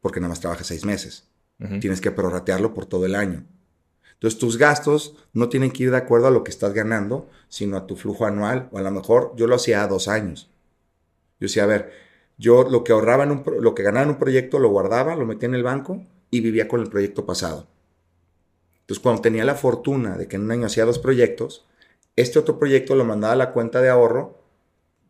[0.00, 1.24] Porque nada más trabajas seis meses.
[1.80, 3.46] Tienes que prorratearlo por todo el año.
[4.14, 7.76] Entonces tus gastos no tienen que ir de acuerdo a lo que estás ganando, sino
[7.76, 10.50] a tu flujo anual, o a lo mejor yo lo hacía a dos años.
[11.40, 11.92] Yo decía, a ver,
[12.38, 15.26] yo lo que ahorraba en un, lo que ganaba en un proyecto lo guardaba, lo
[15.26, 17.66] metía en el banco y vivía con el proyecto pasado.
[18.80, 21.66] Entonces, cuando tenía la fortuna de que en un año hacía dos proyectos,
[22.16, 24.38] este otro proyecto lo mandaba a la cuenta de ahorro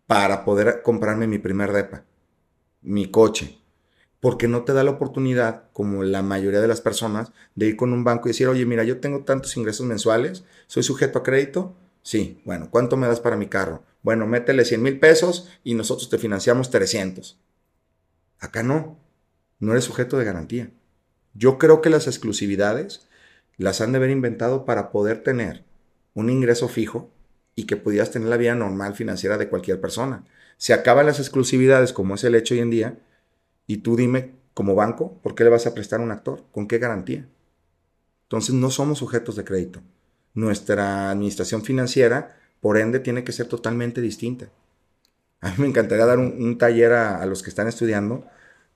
[0.06, 2.04] para poder comprarme mi primer depa,
[2.82, 3.58] mi coche.
[4.24, 7.92] Porque no te da la oportunidad, como la mayoría de las personas, de ir con
[7.92, 11.76] un banco y decir, oye, mira, yo tengo tantos ingresos mensuales, soy sujeto a crédito.
[12.00, 13.82] Sí, bueno, ¿cuánto me das para mi carro?
[14.02, 17.38] Bueno, métele 100 mil pesos y nosotros te financiamos 300.
[18.38, 18.96] Acá no,
[19.58, 20.70] no eres sujeto de garantía.
[21.34, 23.06] Yo creo que las exclusividades
[23.58, 25.64] las han de haber inventado para poder tener
[26.14, 27.10] un ingreso fijo
[27.56, 30.24] y que pudieras tener la vida normal financiera de cualquier persona.
[30.56, 32.98] Se acaban las exclusividades, como es el hecho hoy en día,
[33.66, 36.44] y tú dime, como banco, ¿por qué le vas a prestar a un actor?
[36.52, 37.26] ¿Con qué garantía?
[38.24, 39.80] Entonces no somos sujetos de crédito.
[40.32, 44.48] Nuestra administración financiera por ende tiene que ser totalmente distinta.
[45.40, 48.24] A mí me encantaría dar un, taller a, los que están estudiando,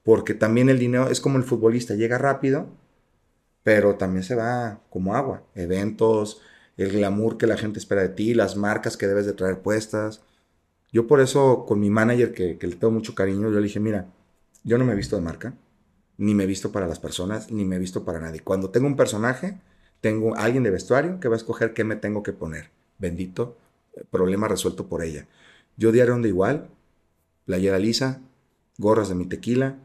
[0.02, 2.68] porque también el dinero es como el futbolista, llega rápido,
[3.62, 5.42] pero también se va como agua.
[5.54, 6.40] Eventos,
[6.76, 10.22] el glamour que la gente espera de ti, las marcas que debes de traer puestas.
[10.92, 13.80] Yo por eso con mi manager, que, que le tengo mucho cariño, yo le dije,
[13.80, 14.06] mira,
[14.68, 15.54] yo no me he visto de marca,
[16.18, 18.40] ni me he visto para las personas, ni me he visto para nadie.
[18.40, 19.58] Cuando tengo un personaje,
[20.02, 22.70] tengo alguien de vestuario que va a escoger qué me tengo que poner.
[22.98, 23.56] Bendito
[24.10, 25.26] problema resuelto por ella.
[25.78, 26.68] Yo diario ando igual,
[27.46, 28.20] playera lisa,
[28.76, 29.78] gorras de mi tequila,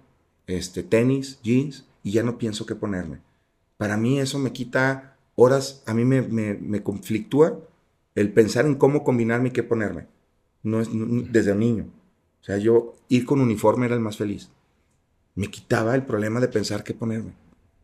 [0.48, 3.20] este, tenis, jeans, y ya no pienso qué ponerme.
[3.78, 7.58] Para mí eso me quita horas, a mí me, me, conflictúa
[8.16, 10.08] el pensar en cómo combinarme y qué ponerme.
[10.62, 10.90] No es
[11.32, 11.88] desde niño.
[12.42, 14.50] O sea, yo ir con uniforme era el más feliz.
[15.36, 17.34] Me quitaba el problema de pensar qué ponerme.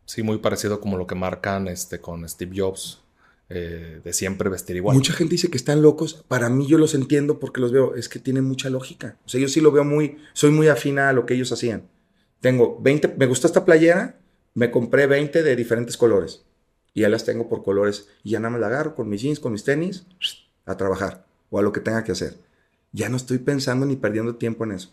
[0.04, 3.00] Sí, muy parecido como lo que marcan este, con Steve Jobs
[3.48, 4.96] eh, de siempre vestir igual.
[4.96, 6.24] Mucha gente dice que están locos.
[6.28, 9.16] Para mí yo los entiendo porque los veo, es que tienen mucha lógica.
[9.26, 11.88] O sea, yo sí lo veo muy, soy muy afina a lo que ellos hacían.
[12.40, 14.20] Tengo 20, me gustó esta playera,
[14.54, 16.44] me compré 20 de diferentes colores.
[16.94, 18.08] Y ya las tengo por colores.
[18.22, 20.06] Y ya nada más la agarro con mis jeans, con mis tenis,
[20.64, 22.36] a trabajar o a lo que tenga que hacer.
[22.92, 24.92] Ya no estoy pensando ni perdiendo tiempo en eso.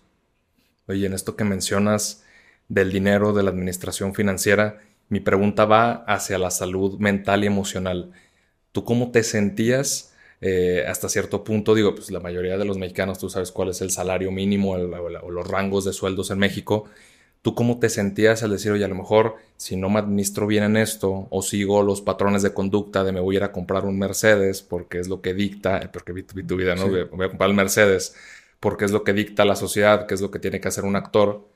[0.88, 2.24] Oye, en esto que mencionas
[2.70, 8.12] del dinero, de la administración financiera, mi pregunta va hacia la salud mental y emocional.
[8.72, 11.76] ¿Tú cómo te sentías eh, hasta cierto punto?
[11.76, 15.32] Digo, pues la mayoría de los mexicanos, tú sabes cuál es el salario mínimo o
[15.32, 16.86] los rangos de sueldos en México.
[17.42, 20.64] ¿Tú cómo te sentías al decir, oye, a lo mejor si no me administro bien
[20.64, 23.86] en esto o sigo los patrones de conducta de me voy a ir a comprar
[23.86, 26.90] un Mercedes porque es lo que dicta, eh, porque vi, tu vida, ¿no?
[26.90, 28.16] Voy a comprar el Mercedes
[28.60, 30.98] porque es lo que dicta la sociedad, que es lo que tiene que hacer un
[30.98, 31.48] actor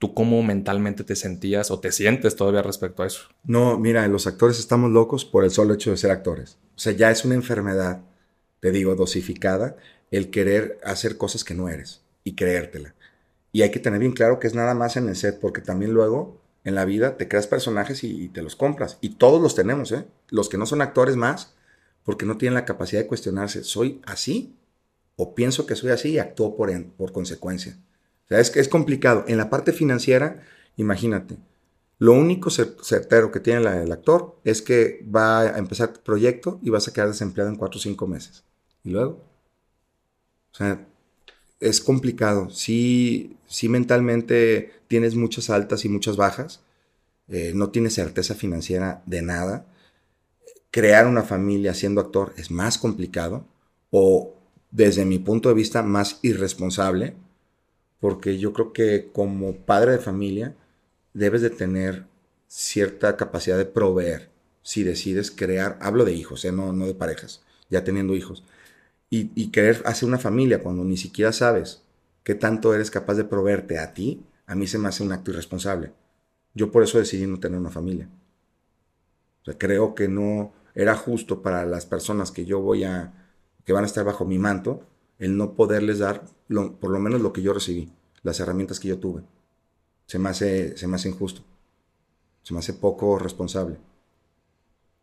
[0.00, 3.28] ¿Tú cómo mentalmente te sentías o te sientes todavía respecto a eso?
[3.44, 6.56] No, mira, los actores estamos locos por el solo hecho de ser actores.
[6.74, 8.00] O sea, ya es una enfermedad,
[8.60, 9.76] te digo, dosificada,
[10.10, 12.94] el querer hacer cosas que no eres y creértela.
[13.52, 15.92] Y hay que tener bien claro que es nada más en el set, porque también
[15.92, 18.96] luego en la vida te creas personajes y, te los compras.
[19.02, 20.06] Y todos los tenemos, ¿eh?
[20.30, 21.52] Los que no son actores más,
[22.04, 24.56] porque no tienen la capacidad de cuestionarse, ¿soy así?
[25.16, 27.76] ¿O pienso que soy así y actúo por, por consecuencia?
[28.30, 29.24] Sea, es, es complicado.
[29.28, 30.42] En la parte financiera,
[30.76, 31.36] imagínate,
[32.00, 36.70] lo único certero que tiene el actor es que va a empezar tu proyecto y
[36.70, 38.42] vas a quedar desempleado en cuatro o cinco meses.
[38.82, 39.22] ¿Y luego?
[40.50, 40.88] O sea,
[41.60, 42.48] es complicado.
[42.48, 46.62] Sí, sí mentalmente tienes muchas altas y muchas bajas.
[47.28, 49.66] Eh, no tienes certeza financiera de nada.
[50.70, 53.44] Crear una familia siendo actor es más complicado
[53.90, 54.36] o,
[54.70, 57.14] desde mi punto de vista, más irresponsable
[58.00, 60.54] porque yo creo que como padre de familia
[61.14, 62.06] debes de tener
[62.48, 64.30] cierta capacidad de proveer
[64.62, 66.52] si decides crear, hablo de hijos, ¿eh?
[66.52, 68.44] no, no de parejas, ya teniendo hijos,
[69.12, 71.82] y, querer hacer una familia cuando ni siquiera sabes
[72.22, 75.32] qué tanto eres capaz de proveerte a ti, a mí se me hace un acto
[75.32, 75.92] irresponsable.
[76.54, 78.08] Yo por eso decidí no tener una familia.
[79.58, 83.12] Creo que no era justo para las personas que yo voy a,
[83.64, 84.86] que van a estar bajo mi manto,
[85.18, 86.22] el no poderles dar
[86.80, 89.22] por lo menos lo que yo recibí, las herramientas que yo tuve.
[90.06, 91.42] Se me hace, se me hace injusto.
[92.42, 93.76] Se me hace poco responsable.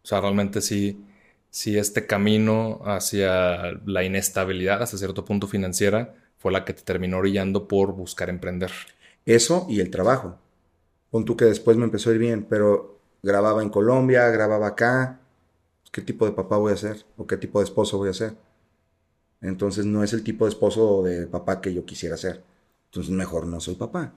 [0.03, 1.03] O sea, realmente sí,
[1.49, 7.17] sí este camino hacia la inestabilidad, hasta cierto punto financiera, fue la que te terminó
[7.17, 8.71] orillando por buscar emprender.
[9.25, 10.37] Eso y el trabajo.
[11.11, 15.19] Pon tú que después me empezó a ir bien, pero grababa en Colombia, grababa acá.
[15.91, 17.05] ¿Qué tipo de papá voy a ser?
[17.17, 18.35] ¿O qué tipo de esposo voy a ser?
[19.41, 22.43] Entonces no es el tipo de esposo o de papá que yo quisiera ser.
[22.85, 24.13] Entonces mejor no soy papá.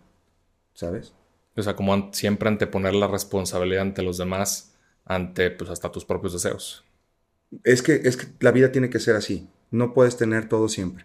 [0.75, 1.13] ¿Sabes?
[1.57, 6.33] O sea, como siempre anteponer la responsabilidad ante los demás, ante pues hasta tus propios
[6.33, 6.85] deseos.
[7.65, 9.49] Es que, es que la vida tiene que ser así.
[9.71, 11.05] No puedes tener todo siempre.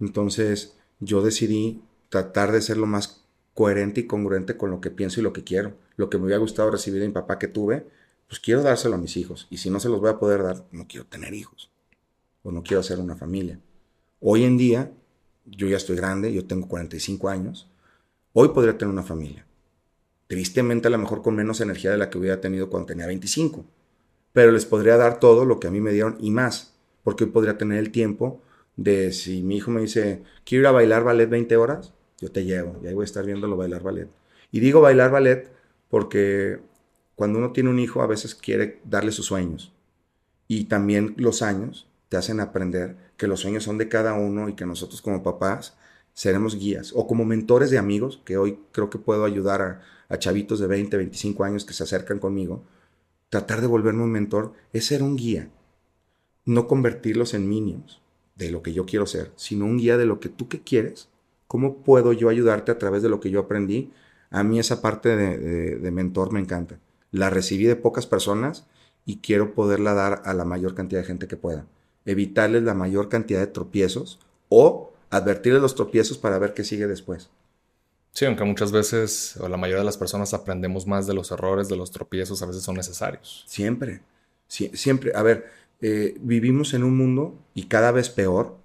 [0.00, 3.24] Entonces yo decidí tratar de ser lo más
[3.54, 5.74] coherente y congruente con lo que pienso y lo que quiero.
[5.96, 7.86] Lo que me hubiera gustado recibir de mi papá que tuve,
[8.26, 9.46] pues quiero dárselo a mis hijos.
[9.50, 11.70] Y si no se los voy a poder dar, no quiero tener hijos.
[12.44, 13.58] O no quiero hacer una familia.
[14.20, 14.92] Hoy en día,
[15.44, 17.68] yo ya estoy grande, yo tengo 45 años.
[18.32, 19.44] Hoy podría tener una familia.
[20.28, 23.64] Tristemente, a lo mejor con menos energía de la que hubiera tenido cuando tenía 25.
[24.32, 26.74] Pero les podría dar todo lo que a mí me dieron y más.
[27.02, 28.40] Porque hoy podría tener el tiempo
[28.76, 32.44] de si mi hijo me dice, quiero ir a bailar ballet 20 horas, yo te
[32.44, 34.08] llevo y ahí voy a estar viéndolo bailar ballet.
[34.50, 35.50] Y digo bailar ballet
[35.88, 36.60] porque
[37.14, 39.72] cuando uno tiene un hijo a veces quiere darle sus sueños.
[40.48, 44.52] Y también los años te hacen aprender que los sueños son de cada uno y
[44.52, 45.76] que nosotros como papás
[46.12, 50.60] seremos guías o como mentores de amigos, que hoy creo que puedo ayudar a, chavitos
[50.60, 52.62] de 20, 25 años que se acercan conmigo.
[53.30, 55.50] Tratar de volverme un mentor es ser un guía,
[56.44, 58.00] no convertirlos en minions
[58.36, 61.08] de lo que yo quiero ser, sino un guía de lo que tú que quieres.
[61.48, 63.92] ¿Cómo puedo yo ayudarte a través de lo que yo aprendí?
[64.30, 66.78] A mí esa parte de, mentor me encanta.
[67.10, 68.68] La recibí de pocas personas
[69.04, 71.66] y quiero poderla dar a la mayor cantidad de gente que pueda.
[72.04, 77.30] Evitarles la mayor cantidad de tropiezos o advertirles los tropiezos para ver qué sigue después.
[78.12, 81.68] Sí, aunque muchas veces, o la mayoría de las personas aprendemos más de los errores,
[81.68, 83.44] de los tropiezos, a veces son necesarios.
[83.48, 84.02] Siempre,
[84.46, 85.12] siempre.
[85.16, 88.56] A ver, eh, vivimos en un mundo, y cada vez peor,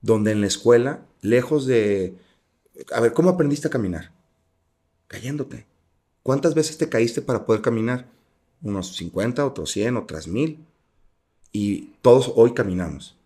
[0.00, 2.14] donde en la escuela, lejos de...
[2.90, 4.12] A ver, ¿cómo aprendiste a caminar?
[5.08, 5.66] Cayéndote.
[6.22, 8.06] ¿Cuántas veces te caíste para poder caminar?
[8.62, 10.64] Unos 50, otros 100, otras 1000.
[11.58, 13.16] Y todos hoy caminamos.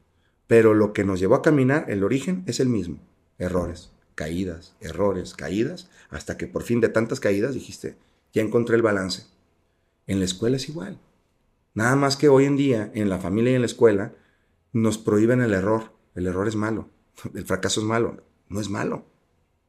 [0.47, 3.01] Pero lo que nos llevó a caminar, el origen es el mismo.
[3.39, 7.97] Errores, caídas, errores, caídas, hasta que por fin de tantas caídas dijiste,
[8.33, 9.25] ya encontré el balance.
[10.07, 11.01] En la escuela es igual.
[11.75, 14.13] Nada más que hoy en día, en la familia y en la escuela,
[14.73, 15.91] nos prohíben el error.
[16.15, 16.89] El error es malo.
[17.35, 18.23] El fracaso es malo.
[18.49, 19.07] No es malo.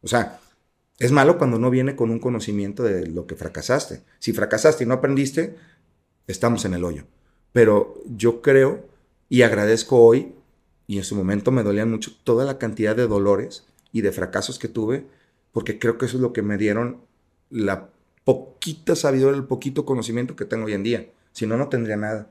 [0.04, 0.40] O sea,
[1.00, 4.04] es malo cuando no viene con un conocimiento de lo que fracasaste.
[4.20, 5.58] Si fracasaste y no aprendiste,
[6.28, 7.06] estamos en el hoyo.
[7.52, 8.86] Pero yo creo
[9.30, 10.34] y agradezco hoy,
[10.88, 14.60] y en su momento me dolían mucho, toda la cantidad de dolores y de fracasos
[14.60, 15.06] que tuve,
[15.52, 17.02] porque creo que eso es lo que me dieron
[17.50, 17.90] la
[18.24, 21.10] poquita sabiduría, el poquito conocimiento que tengo hoy en día.
[21.32, 22.30] Si no, no tendría nada.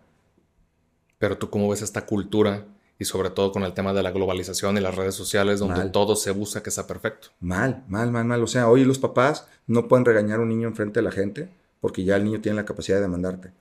[1.18, 2.66] Pero tú cómo ves esta cultura
[2.98, 6.16] y sobre todo con el tema de la globalización y las redes sociales donde todo
[6.16, 7.28] se busca que sea perfecto.
[7.40, 8.42] Mal, mal, mal, mal.
[8.42, 11.48] O sea, hoy los papás no pueden regañar a un niño enfrente de la gente
[11.80, 13.52] porque ya el niño tiene la capacidad de demandarte.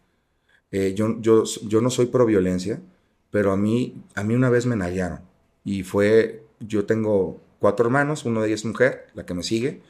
[0.71, 2.79] Eh, yo, no soy pro violencia,
[3.31, 5.21] pero a mí, una vez me nalgaron
[5.63, 9.81] y fue, yo tengo cuatro hermanos, uno de ellos es mujer, la que me sigue,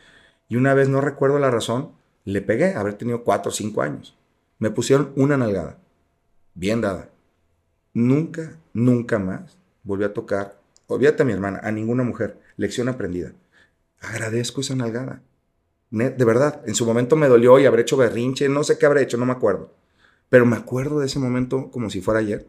[0.48, 1.92] y una vez no recuerdo la razón,
[2.26, 4.18] le pegué, haber tenido cuatro o cinco años.
[4.58, 5.80] Me pusieron una nalgada,
[6.54, 7.10] bien dada.
[7.94, 12.39] Nunca, nunca más volví a tocar, olvídate a mi hermana, a ninguna mujer.
[12.58, 13.34] Lección aprendida.
[14.02, 15.22] Agradezco esa nalgada.
[15.92, 19.02] De verdad, en su momento me dolió y habré hecho berrinche, no sé qué habré
[19.02, 19.74] hecho, no me acuerdo.
[20.30, 22.48] Pero me acuerdo de ese momento como si fuera ayer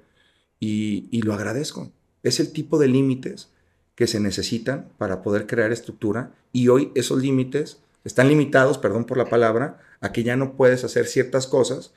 [0.58, 1.90] y, y lo agradezco.
[2.22, 3.50] Es el tipo de límites
[3.94, 9.18] que se necesitan para poder crear estructura y hoy esos límites están limitados, perdón por
[9.18, 11.92] la palabra, a que ya no puedes hacer ciertas cosas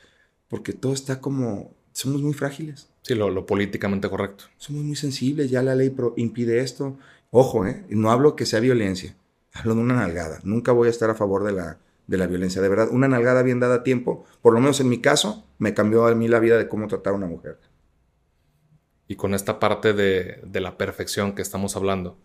[0.50, 2.90] porque todo está como, somos muy frágiles.
[3.02, 4.46] Sí, lo, políticamente correcto.
[4.58, 6.98] Somos muy sensibles, ya la ley impide esto.
[7.32, 7.86] Ojo, ¿eh?
[7.90, 9.16] no hablo que sea violencia,
[9.54, 10.40] hablo de una nalgada.
[10.44, 11.80] Nunca voy a estar a favor de la,
[12.14, 12.61] de la violencia.
[12.61, 15.74] De verdad, una nalgada bien dada a tiempo, por lo menos en mi caso, me
[15.74, 17.59] cambió a mí la vida de cómo tratar a una mujer.
[19.07, 22.18] Y con esta parte de, de la perfección que estamos hablando,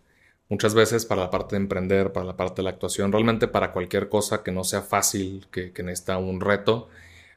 [0.51, 3.73] Muchas veces para la parte de emprender, para la parte de la actuación, realmente para
[3.73, 6.89] cualquier cosa que no sea fácil, que, que necesita un reto,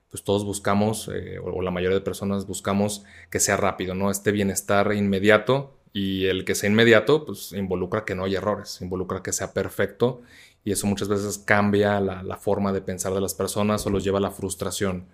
[0.10, 4.12] pues todos buscamos, eh, o la mayoría de personas buscamos que sea rápido, ¿no?
[4.12, 9.22] Este bienestar inmediato y el que sea inmediato, pues involucra que no haya errores, involucra
[9.22, 10.22] que sea perfecto
[10.64, 14.20] y eso muchas veces cambia la, forma de pensar de las personas o los lleva
[14.20, 15.08] a la frustración.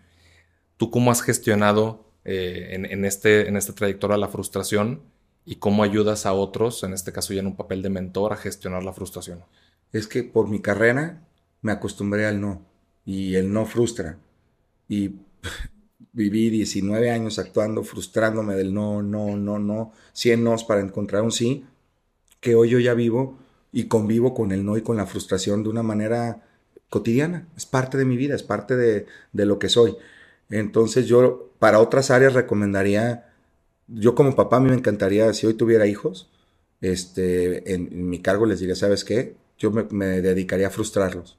[0.76, 5.02] ¿Tú cómo has gestionado eh, en, este, en esta trayectoria la frustración
[5.46, 8.38] y cómo ayudas a otros, en este caso ya en un papel de mentor, a
[8.38, 9.44] gestionar la frustración?
[9.94, 11.26] Es que por mi carrera
[11.62, 12.66] me acostumbré al no
[13.06, 14.20] y el no frustra.
[14.90, 15.12] Y
[16.12, 21.32] viví 19 años actuando, frustrándome del no, no, no, no, 100 nos para encontrar un
[21.32, 21.66] sí,
[22.42, 23.40] que hoy yo ya vivo
[23.72, 26.44] y convivo con el no y con la frustración de una manera
[26.90, 27.48] cotidiana.
[27.56, 29.98] Es parte de mi vida, es parte de, lo que soy.
[30.50, 33.34] Entonces yo para otras áreas recomendaría,
[33.88, 36.30] yo como papá a mí me encantaría, si hoy tuviera hijos,
[36.82, 39.36] este, en, mi cargo les diría, ¿sabes qué?
[39.58, 41.38] Yo me, me, dedicaría a frustrarlos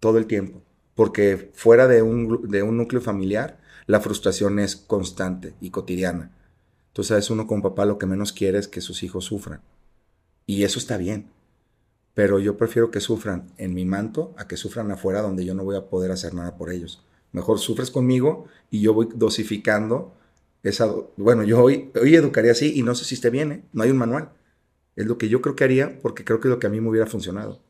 [0.00, 0.62] todo el tiempo,
[0.94, 6.32] porque fuera de un, de un núcleo familiar, la frustración es constante y cotidiana.
[6.88, 9.62] Entonces, es uno como papá lo que menos quiere es que sus hijos sufran.
[10.46, 11.30] Y eso está bien.
[12.14, 15.64] Pero yo prefiero que sufran en mi manto a que sufran afuera donde yo no
[15.64, 17.02] voy a poder hacer nada por ellos.
[17.32, 20.12] Mejor sufres conmigo y yo voy dosificando
[20.62, 20.92] esa...
[21.16, 23.64] Bueno, yo hoy, hoy educaría así y no sé si esté bien, ¿eh?
[23.72, 24.30] no hay un manual.
[24.94, 26.80] Es lo que yo creo que haría porque creo que es lo que a mí
[26.80, 27.60] me hubiera funcionado.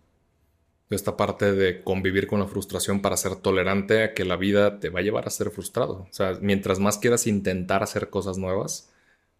[0.90, 4.90] Esta parte de convivir con la frustración para ser tolerante a que la vida te
[4.90, 6.06] va a llevar a ser frustrado.
[6.10, 8.91] O sea, mientras más quieras intentar hacer cosas nuevas,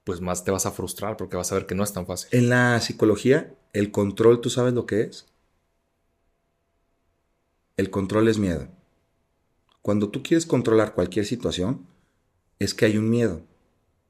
[0.05, 2.29] pues más te vas a frustrar porque vas a ver que no es tan fácil.
[2.33, 5.27] En la psicología, el control, ¿tú sabes lo que es?
[7.77, 8.69] El control es miedo.
[9.81, 11.87] Cuando tú quieres controlar cualquier situación,
[12.59, 13.43] es que hay un miedo.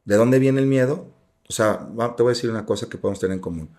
[0.05, 1.11] ¿De dónde viene el miedo?
[1.49, 3.71] O sea, te voy a decir una cosa que podemos tener en común.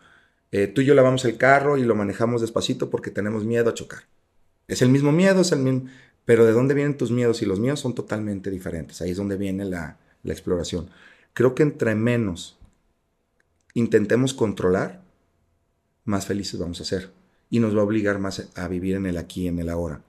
[0.52, 3.74] Eh, tú y yo lavamos el carro y lo manejamos despacito porque tenemos miedo a
[3.74, 4.04] chocar.
[4.68, 5.90] Es el mismo miedo, es el mismo...
[6.26, 7.42] Pero ¿de dónde vienen tus miedos?
[7.42, 9.02] Y los míos son totalmente diferentes.
[9.02, 10.90] Ahí es donde viene la, la exploración.
[11.34, 12.60] Creo que entre menos
[13.74, 15.04] intentemos controlar,
[16.06, 17.12] más felices vamos a ser.
[17.50, 20.02] Y nos va a obligar más a vivir en el aquí en el ahora.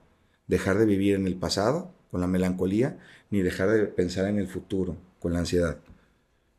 [0.46, 2.98] Dejar de vivir en el pasado con la melancolía,
[3.30, 5.78] ni dejar de pensar en el futuro con la ansiedad.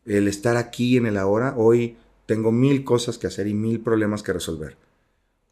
[0.05, 4.24] El estar aquí en el ahora, hoy tengo mil cosas que hacer y mil problemas
[4.24, 4.78] que resolver.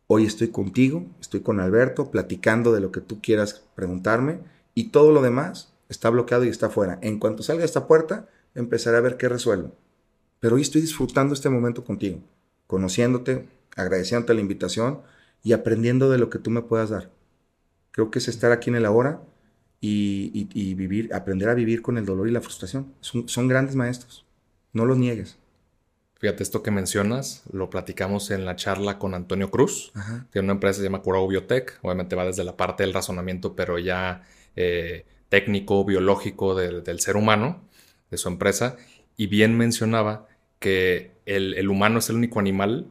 [0.07, 4.39] Hoy estoy contigo, estoy con Alberto, platicando de lo que tú quieras preguntarme
[4.76, 6.99] y todo lo demás está bloqueado y está fuera.
[7.01, 9.76] En cuanto salga esta puerta, empezaré a ver qué resuelvo.
[10.39, 12.20] Pero hoy estoy disfrutando este momento contigo,
[12.68, 15.01] conociéndote, agradeciéndote la invitación
[15.41, 17.12] y aprendiendo de lo que tú me puedas dar.
[17.91, 19.22] Creo que es estar aquí en el ahora
[19.80, 22.93] y, vivir, aprender a vivir con el dolor y la frustración.
[23.01, 24.26] Son, grandes maestros.
[24.72, 25.38] No los niegues.
[26.20, 29.91] Fíjate, esto que mencionas, lo platicamos en la charla con Antonio Cruz,
[30.32, 31.80] que una empresa se llama Curao Biotech.
[31.82, 34.24] Obviamente va desde la parte del razonamiento, pero ya
[34.56, 37.62] eh, técnico, biológico del ser humano
[38.14, 38.78] de su empresa
[39.18, 40.28] y bien mencionaba
[40.59, 42.88] que el, humano es el único animal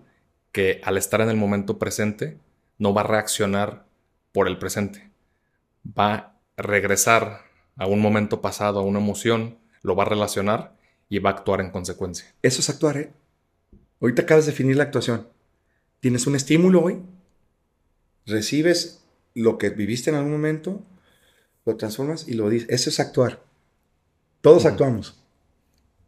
[0.51, 2.39] que al estar en el momento presente
[2.79, 3.87] no va a reaccionar
[4.33, 5.11] por el presente.
[5.87, 7.43] Va a regresar
[7.77, 10.77] a un momento pasado, a una emoción, lo va a relacionar
[11.09, 12.27] y va a actuar en consecuencia.
[12.43, 13.13] Eso es actuar, ¿eh?
[14.01, 15.29] Ahorita acabas de definir la actuación.
[16.01, 17.01] Tienes un estímulo hoy,
[18.27, 19.05] recibes
[19.35, 20.83] lo que viviste en algún momento,
[21.65, 22.69] lo transformas y lo dices.
[22.71, 23.52] Eso es actuar.
[24.43, 25.15] Todos actuamos.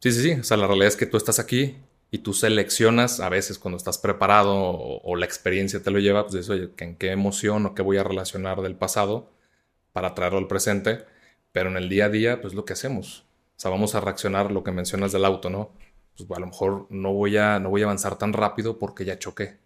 [0.00, 0.32] Sí, sí, sí.
[0.32, 1.76] O sea, la realidad es que tú estás aquí
[2.10, 6.34] y tú seleccionas a veces cuando estás preparado o, la experiencia te lo lleva, pues
[6.34, 9.30] eso, en qué emoción o qué voy a relacionar del pasado
[9.92, 11.04] para traerlo al presente.
[11.52, 13.24] Pero en el día a día, pues lo que hacemos.
[13.56, 15.70] O sea, vamos a reaccionar lo que mencionas del auto, ¿no?
[16.16, 19.18] Pues a lo mejor no voy a, no voy a avanzar tan rápido porque ya
[19.18, 19.58] choqué.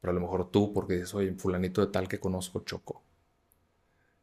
[0.00, 3.02] Pero a lo mejor tú, porque dices, oye, fulanito de tal que conozco, chocó.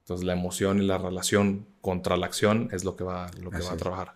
[0.07, 3.59] Entonces la emoción y la relación contra la acción es lo que va, lo que
[3.59, 4.15] va a trabajar.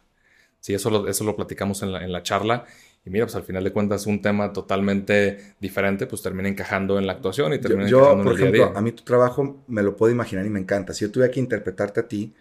[0.62, 2.64] Sí, eso lo, eso lo platicamos en la, en la charla.
[3.04, 7.08] Y mira, pues al final de cuentas un tema totalmente diferente, pues termina encajando en
[7.08, 9.66] la actuación y termina yo, encajando por en el ejemplo, día a mí tu trabajo
[9.68, 10.94] me lo puedo imaginar y me encanta.
[10.94, 12.34] Si yo tuviera que interpretarte a ti,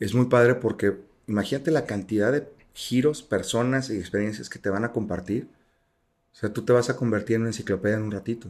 [0.00, 0.96] es muy padre porque
[1.28, 5.46] imagínate la cantidad de giros, personas y experiencias que te van a compartir.
[6.32, 8.48] O sea, tú te vas a convertir en una enciclopedia en un ratito.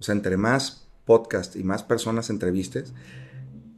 [0.00, 2.94] O sea, entre más podcast y más personas entrevistes,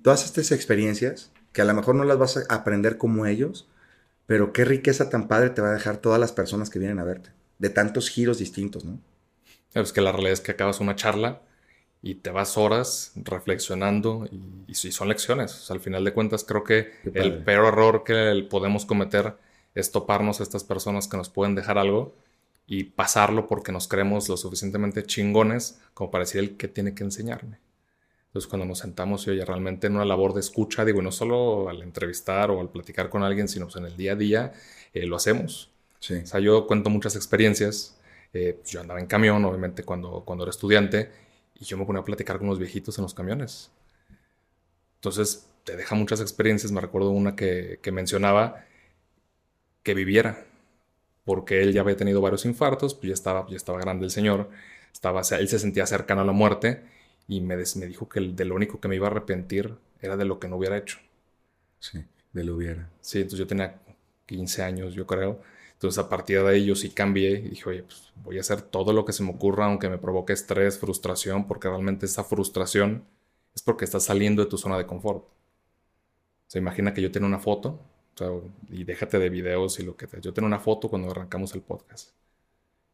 [0.07, 3.67] todas estas experiencias, que a lo mejor no las vas a aprender como ellos,
[4.27, 7.05] pero qué riqueza tan padre te va a dejar todas las personas que vienen a
[7.05, 9.01] verte, de tantos giros distintos, ¿no?
[9.75, 11.43] Es que la realidad es que acabas una charla
[12.03, 15.69] y te vas horas reflexionando y, son lecciones.
[15.73, 19.35] al final de cuentas, creo que el peor error que podemos cometer
[19.75, 22.15] es toparnos a estas personas que nos pueden dejar algo
[22.69, 27.03] y pasarlo porque nos creemos lo suficientemente chingones como para decir el que tiene que
[27.03, 27.59] enseñarme.
[28.37, 31.71] Entonces, cuando nos sentamos y oye, realmente en una labor de escucha, digo, no solo
[31.71, 34.53] al entrevistar o al platicar con alguien, sino pues, en el día a día,
[34.93, 35.71] eh, lo hacemos.
[36.01, 36.17] Sí.
[36.17, 37.99] O sea, yo cuento muchas experiencias.
[38.35, 41.11] Eh, pues, yo andaba en camión, obviamente, cuando, cuando era estudiante,
[41.55, 43.71] Y yo me ponía a platicar con los viejitos en los camiones.
[44.97, 46.73] Entonces, te deja muchas experiencias.
[46.73, 48.67] Me recuerdo una que, que mencionaba
[49.83, 50.45] que viviera,
[51.25, 54.51] porque él ya había tenido varios infartos, pues ya estaba, ya estaba grande el señor,
[54.93, 56.83] estaba, él se sentía cercano a la muerte
[57.29, 60.25] y me, me dijo que de lo único que me iba a arrepentir era de
[60.25, 60.99] lo que no hubiera hecho.
[61.81, 62.91] Sí, de lo hubiera.
[63.01, 63.81] Sí, entonces yo tenía
[64.27, 65.41] 15 años, yo creo.
[65.75, 68.63] Entonces a partir de ahí yo sí cambié y dije, oye, pues voy a hacer
[68.63, 73.05] todo lo que se me ocurra, aunque me provoque estrés, frustración, porque realmente esa frustración
[73.55, 75.25] es porque estás saliendo de tu zona de confort.
[76.49, 77.79] Se imagina que yo tengo una foto,
[78.69, 80.21] y déjate de videos y lo que te...
[80.21, 82.11] Yo tengo una foto cuando arrancamos el podcast.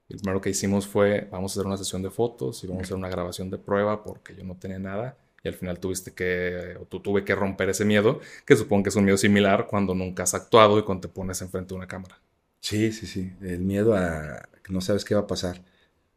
[0.08, 2.82] Y lo primero que hicimos fue, vamos a hacer una sesión de fotos y vamos
[2.82, 5.16] a hacer una grabación de prueba porque yo no tenía nada.
[5.44, 8.88] Y al final tuviste que, o tú tuve que romper ese miedo, que supongo que
[8.90, 11.88] es un miedo similar cuando nunca has actuado y cuando te pones enfrente de una
[11.88, 12.20] cámara.
[12.60, 13.32] Sí, sí, sí.
[13.40, 15.62] El miedo a que no sabes qué va a pasar.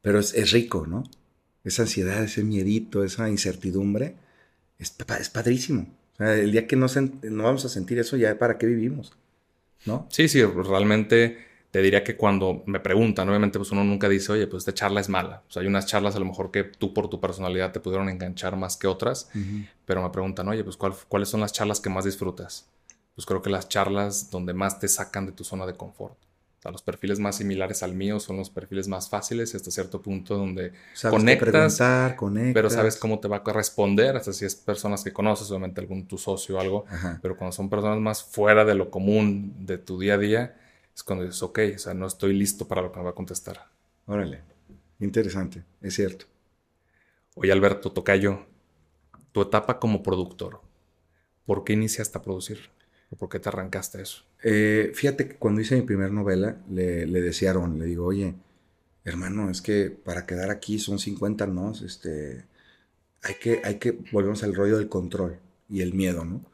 [0.01, 1.03] Pero es, rico, ¿no?
[1.63, 4.15] Esa ansiedad, ese miedito, esa incertidumbre,
[4.77, 5.87] es, es padrísimo.
[6.13, 6.85] O sea, el día que no,
[7.23, 9.13] no vamos a sentir eso, ya para qué vivimos,
[9.85, 10.07] ¿no?
[10.11, 11.39] Sí, sí, realmente
[11.75, 15.01] te diría que cuando me preguntan, obviamente pues uno nunca dice, oye, pues esta charla
[15.01, 15.43] es mala.
[15.45, 18.07] O sea, hay unas charlas a lo mejor que tú por tu personalidad te pudieron
[18.07, 19.29] enganchar más que otras,
[19.83, 22.69] pero me preguntan, oye, pues ¿cuáles son las charlas que más disfrutas?
[23.13, 26.15] Pues creo que las charlas donde más te sacan de tu zona de confort.
[26.63, 30.71] Los perfiles más similares al mío son los perfiles más fáciles hasta cierto punto donde
[31.09, 31.81] conectas,
[32.53, 36.07] pero sabes cómo te va a responder, hasta si es personas que conoces, obviamente algún
[36.07, 36.85] tu socio o algo,
[37.21, 40.55] pero cuando son personas más fuera de lo común de tu día a día,
[40.95, 43.15] es cuando dices, ok, o sea, no estoy listo para lo que me va a
[43.15, 43.67] contestar.
[44.05, 44.41] Órale,
[44.99, 46.25] interesante, es cierto.
[47.35, 48.45] Oye, Alberto Tocayo,
[49.31, 50.61] tu etapa como productor,
[51.45, 52.73] ¿por qué iniciaste a producir?
[53.17, 54.23] por qué te arrancaste eso?
[54.43, 58.35] Eh, fíjate que cuando hice mi primera novela, le, le decía le digo, oye,
[59.05, 62.43] hermano, es que para quedar aquí son 50 no, este,
[63.23, 65.39] hay que, hay que, volvemos al rollo del control
[65.69, 66.45] y el miedo, ¿no?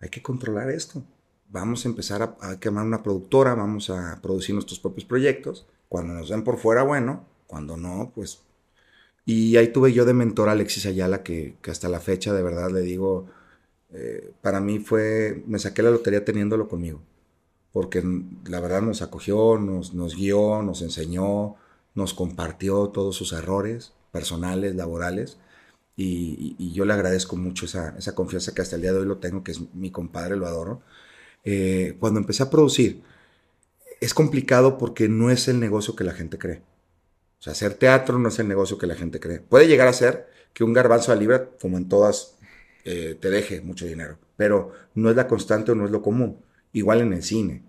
[0.00, 1.04] Hay que controlar esto.
[1.50, 5.66] Vamos a empezar a, quemar una productora, vamos a producir nuestros propios proyectos.
[5.88, 8.40] Cuando nos den por fuera, bueno, cuando no, pues...
[9.24, 12.70] Y ahí tuve yo de mentor a Alexis Ayala, que, hasta la fecha de verdad
[12.70, 13.26] le digo,
[13.92, 17.00] eh, para mí fue, me saqué la lotería teniéndolo conmigo,
[17.72, 18.02] porque
[18.46, 21.56] la verdad nos acogió, nos, nos guió, nos enseñó,
[21.94, 25.38] nos compartió todos sus errores personales, laborales,
[25.98, 29.18] y, yo le agradezco mucho esa, esa, confianza que hasta el día de hoy lo
[29.18, 30.80] tengo, que es mi compadre, lo adoro.
[31.44, 33.02] Eh, cuando empecé a producir,
[34.00, 36.62] es complicado porque no es el negocio que la gente cree.
[37.38, 39.40] O sea, hacer teatro no es el negocio que la gente cree.
[39.40, 42.36] Puede llegar a ser que un garbanzo a libra, como en todas
[42.84, 44.18] eh, te deje mucho dinero.
[44.36, 46.42] Pero no es la constante o no es lo común.
[46.72, 47.62] Igual en el cine.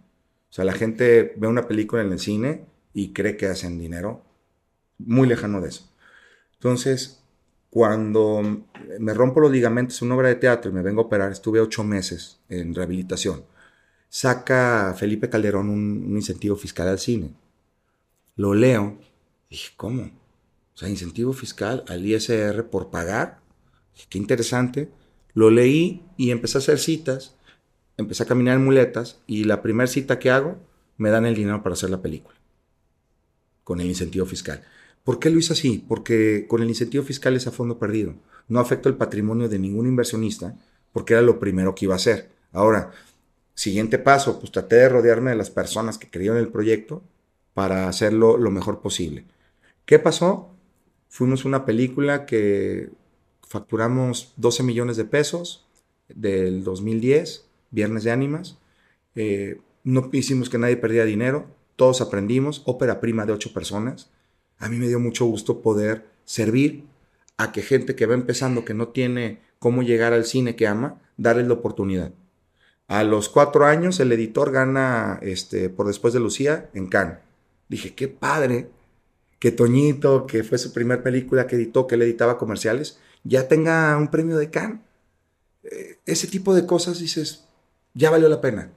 [0.49, 4.23] O sea, la gente ve una película en el cine y cree que hacen dinero.
[4.97, 5.89] Muy lejano de eso.
[6.53, 7.23] Entonces,
[7.69, 8.65] cuando
[8.99, 11.59] me rompo los ligamentos en una obra de teatro y me vengo a operar, estuve
[11.61, 13.43] ocho meses en rehabilitación.
[14.09, 17.31] Saca Felipe Calderón un, incentivo fiscal al cine.
[18.35, 18.97] Lo leo.
[19.49, 20.03] Y dije, ¿cómo?
[20.03, 23.39] O sea, incentivo fiscal al ISR por pagar.
[24.09, 24.89] Qué interesante.
[25.33, 27.35] Lo leí y empecé a hacer citas,
[27.97, 30.57] empecé a caminar en muletas y la primera cita que hago
[30.97, 32.35] me dan el dinero para hacer la película,
[33.63, 34.63] con el incentivo fiscal.
[35.03, 35.83] ¿Por qué lo hice así?
[35.87, 38.15] Porque con el incentivo fiscal es a fondo perdido.
[38.47, 40.55] No afecta el patrimonio de ningún inversionista
[40.91, 42.29] porque era lo primero que iba a hacer.
[42.51, 42.91] Ahora,
[43.59, 47.03] siguiente paso, pues traté de rodearme de las personas que creían en el proyecto
[47.53, 49.25] para hacerlo lo mejor posible.
[49.85, 50.49] ¿Qué pasó?
[51.09, 52.89] Fuimos una película que
[53.45, 55.67] facturamos 12 millones de pesos
[56.07, 58.57] del 2010, Viernes de Ánimas.
[59.15, 64.09] Eh, no hicimos que nadie perdiera dinero, todos aprendimos, ópera prima de ocho personas.
[64.57, 66.85] A mí me dio mucho gusto poder servir
[67.35, 71.01] a que gente que va empezando, que no tiene cómo llegar al cine que ama,
[71.17, 72.13] darles la oportunidad.
[72.89, 77.19] A los cuatro años el editor gana este, por después de Lucía en Cannes.
[77.69, 78.71] Dije, qué padre
[79.37, 83.95] que Toñito, que fue su primera película que editó, que él editaba comerciales, ya tenga
[83.95, 84.79] un premio de Cannes.
[85.63, 87.45] Eh, ese tipo de cosas dices,
[87.93, 88.71] ya valió la pena.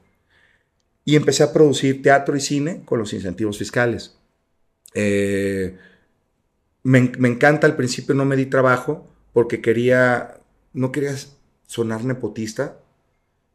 [1.06, 4.16] Y empecé a producir teatro y cine con los incentivos fiscales.
[4.94, 5.76] Eh,
[6.82, 10.40] me, encanta, al principio no me di trabajo porque quería,
[10.74, 11.14] no quería
[11.66, 12.78] sonar nepotista.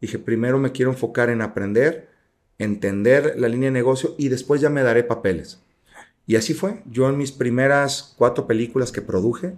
[0.01, 2.09] Dije, primero me quiero enfocar en aprender,
[2.57, 5.59] entender la línea de negocio y después ya me daré papeles.
[6.25, 6.81] Y así fue.
[6.89, 9.55] Yo en mis primeras cuatro películas que produje,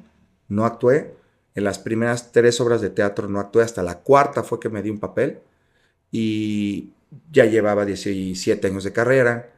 [0.47, 1.15] no actué.
[1.55, 4.81] En las primeras tres obras de teatro no actué, hasta la cuarta fue que me
[4.81, 5.39] di un papel
[6.11, 6.91] y
[7.31, 9.51] ya llevaba 17 años de carrera.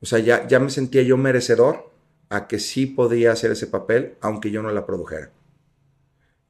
[0.00, 1.90] O sea, ya, ya me sentía yo merecedor
[2.28, 5.30] a que sí podía hacer ese papel, aunque yo no la produjera.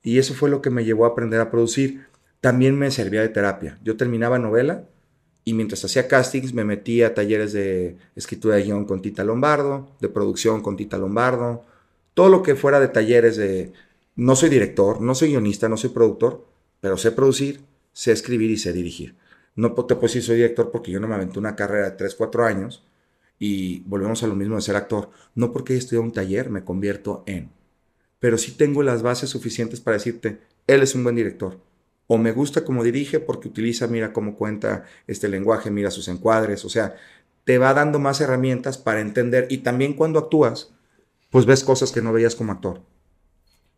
[0.03, 2.07] Y eso fue lo que me llevó a aprender a producir.
[2.41, 3.79] También me servía de terapia.
[3.83, 4.85] Yo terminaba novela
[5.45, 9.91] y mientras hacía castings me metía a talleres de escritura de guion con Tita Lombardo,
[10.01, 11.65] de producción con Tita Lombardo,
[12.15, 13.73] todo lo que fuera de talleres de...
[14.15, 16.45] No soy director, no soy guionista, no soy productor,
[16.81, 17.61] pero sé producir,
[17.93, 19.17] sé escribir y sé dirigir.
[19.55, 22.15] No te puedo decir soy director porque yo no me aventé una carrera de 3,
[22.15, 22.85] 4 años
[23.39, 25.11] y volvemos a lo mismo de ser actor.
[25.35, 27.51] No porque estudiado un taller me convierto en.
[28.21, 31.59] Pero sí tengo las bases suficientes para decirte, él es un buen director.
[32.11, 36.65] O me gusta cómo dirige porque utiliza, mira cómo cuenta este lenguaje, mira sus encuadres.
[36.65, 36.97] O sea,
[37.45, 39.47] te va dando más herramientas para entender.
[39.51, 40.73] Y también cuando actúas,
[41.31, 42.81] pues ves cosas que no veías como actor.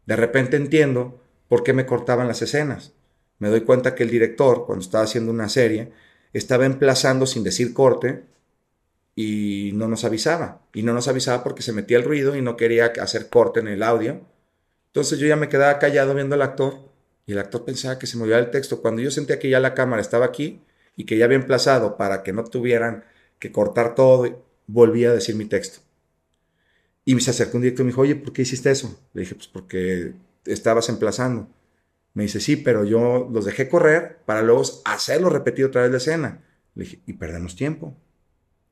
[0.06, 2.92] De repente entiendo por qué me cortaban las escenas.
[3.40, 5.92] Me doy cuenta que el director, cuando estaba haciendo una serie,
[6.32, 8.24] estaba emplazando sin decir corte
[9.16, 10.62] y no nos avisaba.
[10.72, 13.66] Y no nos avisaba porque se metía el ruido y no quería hacer corte en
[13.66, 14.20] el audio.
[14.86, 16.89] Entonces yo ya me quedaba callado viendo al actor
[17.30, 18.82] y el actor pensaba que se movía el texto.
[18.82, 20.62] Cuando yo sentía que ya la cámara estaba aquí
[20.96, 23.04] y que ya había emplazado para que no tuvieran
[23.38, 25.78] que cortar todo, volví a decir mi texto.
[27.04, 29.00] Y me se acercó un director y me dijo, oye, ¿por qué hiciste eso?
[29.14, 30.14] Le dije, pues porque
[30.44, 31.48] estabas emplazando.
[32.14, 35.98] Me dice, sí, pero yo los dejé correr para luego hacerlo repetir otra vez la
[35.98, 36.44] escena.
[36.74, 37.96] Le dije, y perdemos tiempo.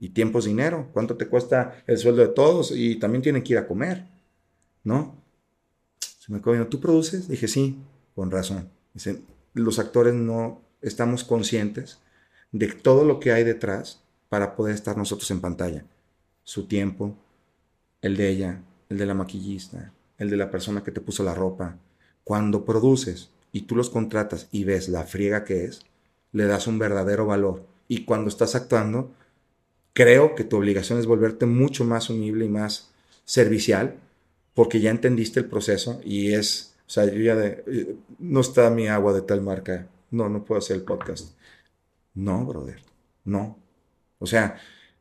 [0.01, 0.91] Y tiempo es dinero.
[0.93, 2.73] ¿Cuánto te cuesta el sueldo de todos?
[2.75, 4.05] Y también tienen que ir a comer.
[4.83, 5.23] ¿No?
[6.01, 7.29] Se me quedó ¿tú produces?
[7.29, 7.79] Dije, sí,
[8.19, 8.69] con razón.
[8.95, 9.21] Dice,
[9.55, 12.01] los actores no estamos conscientes
[12.51, 15.85] de todo lo que hay detrás para poder estar nosotros en pantalla.
[16.43, 17.15] Su tiempo,
[18.03, 21.33] el de ella, el de la maquillista, el de la persona que te puso la
[21.33, 21.77] ropa.
[22.25, 25.83] Cuando produces y tú los contratas y ves la friega que es,
[26.33, 27.67] le das un verdadero valor.
[27.87, 29.13] Y cuando estás actuando,
[29.93, 32.91] creo que tu obligación es volverte mucho más humilde y más
[33.25, 33.95] servicial,
[34.55, 38.71] porque ya entendiste el proceso y es, o sea, yo ya de, eh, no está
[38.71, 41.37] mi agua de tal marca, no, no puedo hacer el podcast.
[42.15, 42.81] No, brother,
[43.27, 43.59] no.
[44.19, 44.57] O sea,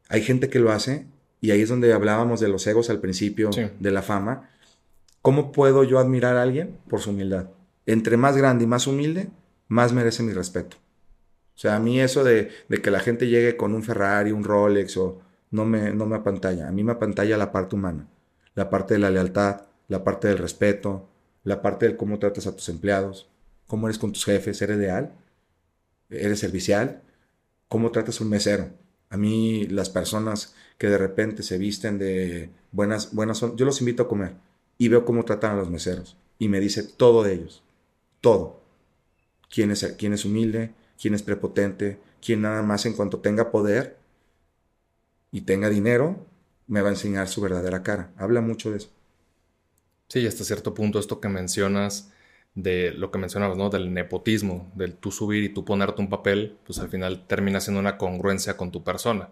[0.10, 1.08] hay gente que lo hace
[1.40, 4.50] y ahí es donde hablábamos de los egos al principio, de la fama.
[5.22, 6.78] ¿Cómo puedo yo admirar a alguien?
[6.90, 7.52] Por su humildad.
[7.86, 9.30] Entre más grande y más humilde,
[9.70, 10.76] más merece mi respeto.
[11.56, 12.52] O sea, a mí eso de,
[12.84, 15.22] que la gente llegue con un Ferrari, un Rolex, o
[15.52, 16.68] no me, no me apantalla.
[16.68, 18.10] A mí me apantalla la parte humana,
[18.56, 21.08] la parte de la lealtad, la parte del respeto,
[21.48, 23.30] la parte de cómo tratas a tus empleados,
[23.68, 25.14] cómo eres con tus jefes, eres leal,
[26.10, 27.02] eres servicial,
[27.70, 28.70] cómo tratas a un mesero.
[29.10, 34.04] A mí las personas que de repente se visten de buenas, buenas yo los invito
[34.04, 34.34] a comer
[34.78, 37.64] y veo cómo tratan a los meseros y me dice todo de ellos,
[38.20, 38.60] todo.
[39.50, 43.96] Quién es, quién es humilde, quién es prepotente, quién nada más en cuanto tenga poder
[45.32, 46.26] y tenga dinero,
[46.68, 48.12] me va a enseñar su verdadera cara.
[48.18, 48.97] Habla mucho de eso.
[50.10, 52.12] Sí, hasta cierto punto esto que mencionas
[52.56, 53.70] de lo que mencionabas, ¿no?
[53.70, 57.80] Del nepotismo, del tú subir y tú ponerte un papel, pues al final termina siendo
[57.80, 59.30] una congruencia con tu persona.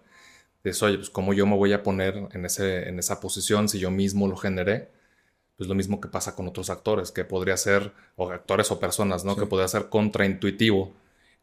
[0.64, 3.80] Dices, oye, pues cómo yo me voy a poner en, ese, en esa posición si
[3.80, 4.90] yo mismo lo generé.
[5.58, 9.26] Pues lo mismo que pasa con otros actores, que podría ser, o actores o personas,
[9.26, 9.36] ¿no?
[9.38, 10.94] Que podría ser contraintuitivo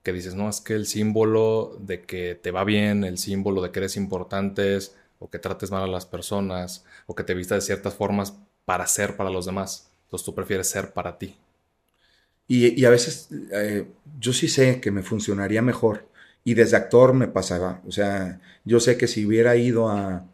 [0.03, 3.70] que dices, no, es que el símbolo de que te va bien, el símbolo de
[3.70, 4.78] que eres importante,
[5.18, 8.35] o que trates mal a las personas, o que te vistas de ciertas formas
[8.65, 9.91] para ser para los demás.
[10.05, 11.37] Entonces tú prefieres ser para ti.
[12.49, 13.87] Y, a veces eh,
[14.21, 16.07] yo sí sé que me funcionaría mejor.
[16.45, 17.81] Y desde actor me pasaba.
[17.87, 20.27] O sea, yo sé que si hubiera ido a,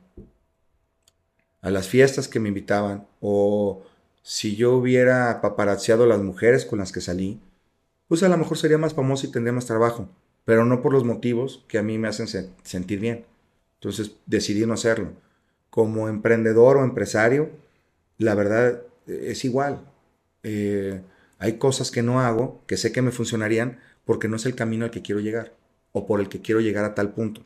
[1.61, 3.83] a las fiestas que me invitaban, o
[4.22, 7.41] si yo hubiera paparazziado a las mujeres con las que salí,
[8.09, 10.09] pues a lo mejor sería más famoso y tendría más trabajo,
[10.45, 12.26] pero no por los motivos que a mí me hacen
[12.62, 13.26] sentir bien.
[13.74, 15.12] Entonces decidí no hacerlo.
[15.70, 17.51] Como emprendedor o empresario,
[18.18, 19.80] la verdad eh, es igual.
[20.42, 21.00] Eh,
[21.38, 24.84] hay cosas que no hago que sé que me funcionarían porque no es el camino
[24.84, 25.54] al que quiero llegar
[25.92, 27.44] o por el que quiero llegar a tal punto.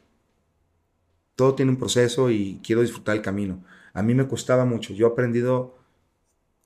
[1.36, 3.64] Todo tiene un proceso y quiero disfrutar el camino.
[3.94, 4.92] A mí me costaba mucho.
[4.94, 5.74] Yo he aprendido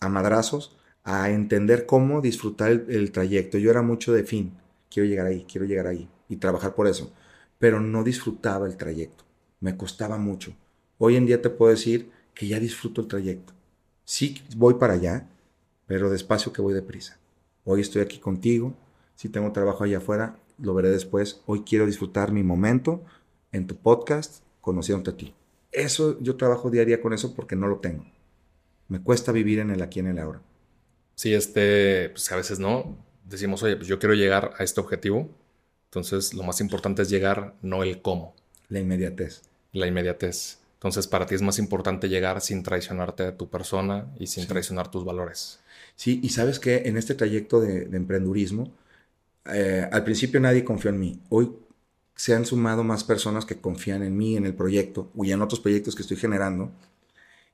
[0.00, 3.58] a madrazos a entender cómo disfrutar el, trayecto.
[3.58, 4.52] Yo era mucho de fin,
[4.90, 7.12] quiero llegar ahí, quiero llegar ahí y trabajar por eso,
[7.58, 9.24] pero no disfrutaba el trayecto,
[9.60, 10.52] me costaba mucho.
[10.98, 13.55] Hoy en día te puedo decir que ya disfruto el trayecto.
[14.06, 15.28] Sí voy para allá,
[15.86, 17.18] pero despacio que voy deprisa.
[17.64, 18.72] Hoy estoy aquí contigo,
[19.14, 21.42] si tengo trabajo allá afuera, lo veré después.
[21.44, 23.04] Hoy quiero disfrutar mi momento
[23.52, 25.34] en tu podcast, conociéndote a ti.
[25.70, 28.06] Eso, yo trabajo día a día con eso porque no lo tengo.
[28.88, 30.40] Me cuesta vivir en el aquí en el ahora
[31.16, 35.28] sí, este, pues a veces no, decimos, oye, pues yo quiero llegar a este objetivo,
[35.86, 38.36] entonces lo más importante es llegar, no el cómo.
[38.68, 39.42] La inmediatez.
[39.72, 40.58] La inmediatez.
[40.76, 44.90] Entonces, para ti es más importante llegar sin traicionarte a tu persona y sin traicionar
[44.90, 45.60] tus valores.
[45.96, 48.70] Sí, y sabes que en este trayecto de, emprendurismo,
[49.46, 51.20] eh, al principio nadie confió en mí.
[51.30, 51.50] Hoy
[52.14, 55.60] se han sumado más personas que confían en mí, en el proyecto y en otros
[55.60, 56.70] proyectos que estoy generando.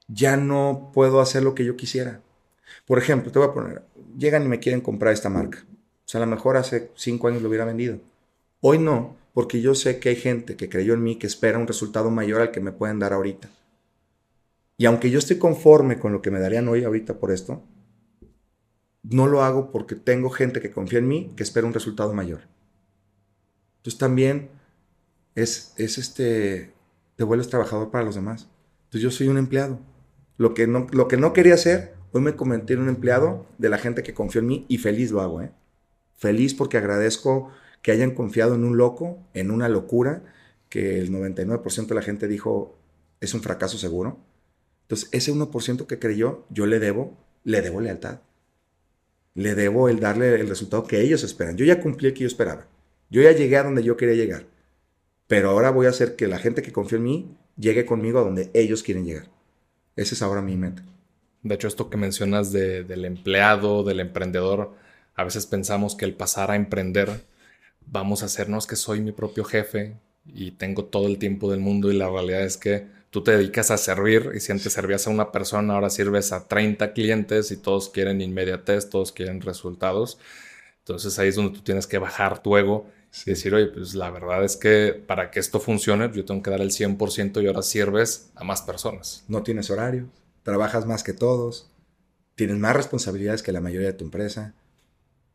[0.09, 2.21] Ya no puedo hacer lo que yo quisiera.
[2.87, 3.83] Por ejemplo, te voy a poner,
[4.19, 5.65] llegan y me quieren comprar esta marca.
[6.05, 7.99] O sea, a lo mejor hace cinco años lo hubiera vendido.
[8.61, 11.67] Hoy no, porque yo sé que hay gente que creyó en mí que espera un
[11.67, 13.51] resultado mayor al que me pueden dar ahorita.
[14.77, 17.63] Y aunque yo estoy conforme con lo que me darían hoy ahorita por esto,
[19.03, 22.41] no lo hago porque tengo gente que confía en mí que espera un resultado mayor.
[23.79, 24.51] Entonces también
[25.35, 26.75] es, es este,
[27.17, 28.49] te vuelves trabajador para los demás.
[28.85, 29.81] Entonces yo soy un empleado.
[30.37, 33.69] Lo que no, lo que no quería hacer, hoy me convertí en un empleado de
[33.69, 35.53] la gente que confió en mí y feliz lo hago, ¿eh?
[36.17, 37.51] Feliz porque agradezco
[37.83, 40.23] que hayan confiado en un loco, en una locura,
[40.69, 42.79] que el 99% de la gente dijo
[43.21, 44.19] es un fracaso seguro.
[44.83, 48.21] Entonces, ese 1% que creyó, yo le debo, le debo lealtad.
[49.35, 51.57] Le debo el darle el resultado que ellos esperan.
[51.57, 52.67] Yo ya cumplí el que yo esperaba.
[53.11, 54.47] Yo ya llegué a donde yo quería llegar.
[55.27, 58.23] Pero ahora voy a hacer que la gente que confía en mí llegue conmigo a
[58.23, 59.31] donde ellos quieren llegar.
[59.97, 60.85] Ese es ahora mi meta.
[61.43, 64.75] De hecho, esto que mencionas del empleado, del emprendedor,
[65.15, 67.23] a veces pensamos que el pasar a emprender
[67.87, 71.91] vamos a hacernos que soy mi propio jefe y tengo todo el tiempo del mundo
[71.91, 75.11] y la realidad es que tú te dedicas a servir y si antes servías a
[75.11, 80.19] una persona, ahora sirves a 30 clientes y todos quieren inmediatez, todos quieren resultados.
[80.79, 82.87] Entonces ahí es donde tú tienes que bajar tu ego
[83.27, 86.51] y decir, oye, pues la verdad es que para que esto funcione yo tengo que
[86.51, 89.25] dar el 100% y ahora sirves a más personas.
[89.29, 90.09] No tienes horario,
[90.43, 91.71] trabajas más que todos,
[92.35, 94.55] tienes más responsabilidades que la mayoría de tu empresa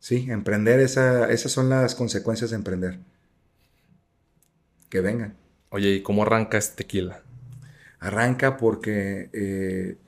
[0.00, 2.98] Sí, emprender, esa, esas son las consecuencias de emprender.
[4.88, 5.36] Que vengan.
[5.70, 7.22] Oye, ¿y cómo arranca este tequila?
[8.00, 9.98] Arranca porque eh,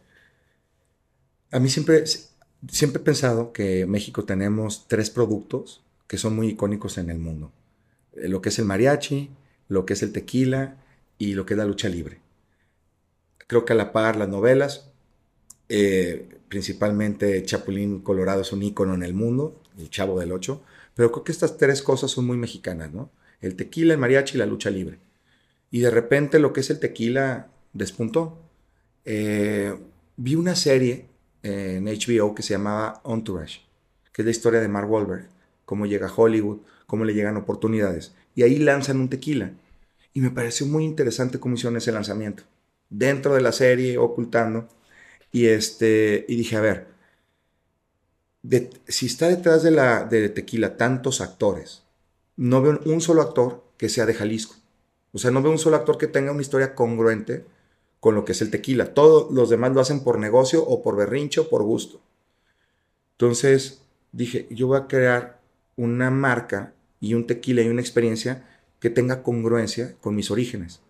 [1.51, 6.49] a mí siempre, siempre he pensado que en México tenemos tres productos que son muy
[6.49, 7.53] icónicos en el mundo.
[8.13, 9.31] Eh, lo que es el mariachi,
[9.69, 10.77] lo que es el tequila
[11.19, 12.21] y lo que es la lucha libre.
[13.49, 14.91] Creo que a la par las novelas,
[15.69, 20.63] eh, principalmente Chapulín Colorado es un ícono en el mundo el Chavo del Ocho,
[20.95, 23.11] pero creo que estas tres cosas son muy mexicanas, ¿no?
[23.41, 24.99] El tequila, el mariachi y la lucha libre.
[25.71, 28.39] Y de repente lo que es el tequila despuntó.
[29.05, 29.75] Eh,
[30.17, 31.07] vi una serie
[31.43, 33.63] en HBO que se llamaba Entourage,
[34.13, 35.29] que es la historia de Mark Wahlberg,
[35.65, 38.15] cómo llega a Hollywood, cómo le llegan oportunidades.
[38.35, 39.53] Y ahí lanzan un tequila.
[40.13, 42.43] Y me pareció muy interesante cómo hicieron ese lanzamiento.
[42.89, 44.69] Dentro de la serie, ocultando.
[45.33, 46.89] Y, este, y dije, a ver,
[48.89, 51.83] si está detrás de la de tequila tantos actores,
[52.37, 54.57] no veo un solo actor que sea de Jalisco.
[55.13, 57.45] O sea, no veo un solo actor que tenga una historia congruente
[57.99, 58.95] con lo que es el tequila.
[58.95, 62.01] Todos los demás lo hacen por negocio o por berrincho por gusto.
[63.13, 63.83] Entonces
[64.13, 65.41] dije, yo voy a crear
[65.77, 68.47] una marca y un tequila y una experiencia
[68.79, 70.81] que tenga congruencia con mis orígenes.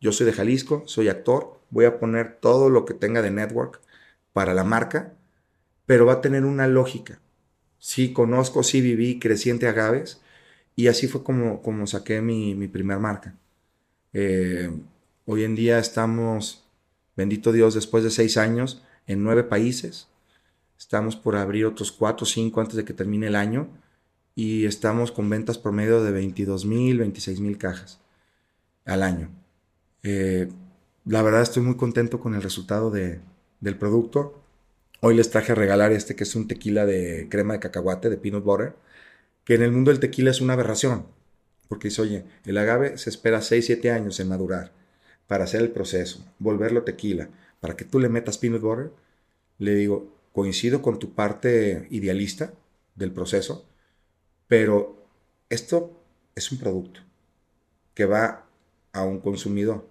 [0.00, 3.80] Yo soy de Jalisco, soy actor, voy a poner todo lo que tenga de network
[4.32, 5.14] para la marca
[5.90, 7.18] pero va a tener una lógica.
[7.80, 10.20] Sí conozco, sí viví creciente agaves
[10.76, 13.34] y así fue como, como saqué mi, mi primer marca.
[14.12, 14.70] Eh,
[15.26, 16.64] hoy en día estamos,
[17.16, 20.06] bendito Dios, después de seis años, en nueve países.
[20.78, 23.66] Estamos por abrir otros cuatro o cinco antes de que termine el año
[24.36, 27.98] y estamos con ventas promedio de 22 mil, 26 mil cajas
[28.84, 29.28] al año.
[30.04, 30.52] Eh,
[31.04, 33.18] la verdad estoy muy contento con el resultado de,
[33.58, 34.40] del producto.
[35.02, 38.18] Hoy les traje a regalar este que es un tequila de crema de cacahuate, de
[38.18, 38.74] peanut butter,
[39.44, 41.06] que en el mundo del tequila es una aberración.
[41.68, 44.72] Porque dice, oye, el agave se espera 6, 7 años en madurar
[45.26, 47.30] para hacer el proceso, volverlo tequila,
[47.60, 48.90] para que tú le metas peanut butter.
[49.58, 52.52] Le digo, coincido con tu parte idealista
[52.94, 53.66] del proceso,
[54.48, 55.06] pero
[55.48, 55.98] esto
[56.34, 57.00] es un producto
[57.94, 58.46] que va
[58.92, 59.88] a un consumidor.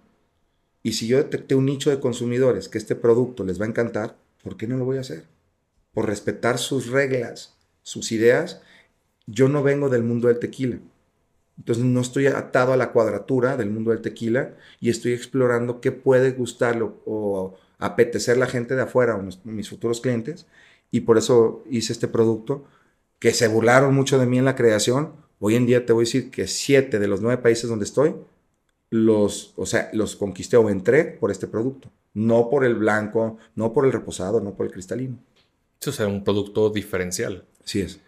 [0.84, 4.18] Y si yo detecté un nicho de consumidores que este producto les va a encantar,
[4.44, 5.26] ¿por qué no lo voy a hacer?
[5.94, 8.62] Por respetar sus reglas, sus ideas.
[9.28, 10.80] Yo no vengo del mundo del tequila.
[11.58, 15.92] Entonces no estoy atado a la cuadratura del mundo del tequila y estoy explorando qué
[15.92, 20.46] puede gustarlo o apetecer la gente de afuera o mis, futuros clientes.
[20.92, 22.66] Y por eso hice este producto
[23.20, 25.14] que se burlaron mucho de mí en la creación.
[25.40, 28.16] Hoy en día te voy a decir que siete de los nueve países donde estoy
[28.90, 33.74] los, o sea, los conquisté o entré por este producto no por el blanco, no
[33.74, 35.20] por el reposado, no por el cristalino.
[35.82, 37.46] Eso es un producto diferencial.
[37.64, 38.00] Sí es.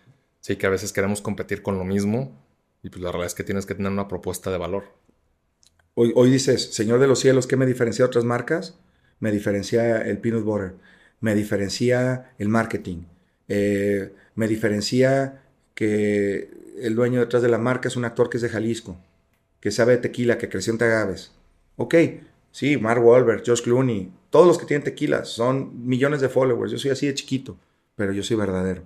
[0.41, 2.35] Sí, que a veces queremos competir con lo mismo
[2.83, 4.85] y pues la realidad es que tienes que tener una propuesta de valor.
[5.93, 8.75] Hoy, hoy dices, Señor de los cielos, ¿qué me diferencia de otras marcas?
[9.19, 10.73] Me diferencia el peanut butter,
[11.19, 13.03] me diferencia el marketing,
[13.47, 15.43] eh, me diferencia
[15.75, 16.49] que
[16.81, 18.97] el dueño detrás de la marca es un actor que es de Jalisco,
[19.59, 21.31] que sabe de tequila, que creció en Tagaves.
[21.75, 21.95] Ok,
[22.51, 26.71] sí, Mark Wahlberg, Josh Clooney, todos los que tienen tequila son millones de followers.
[26.71, 27.57] Yo soy así de chiquito,
[27.95, 28.83] pero yo soy verdadero.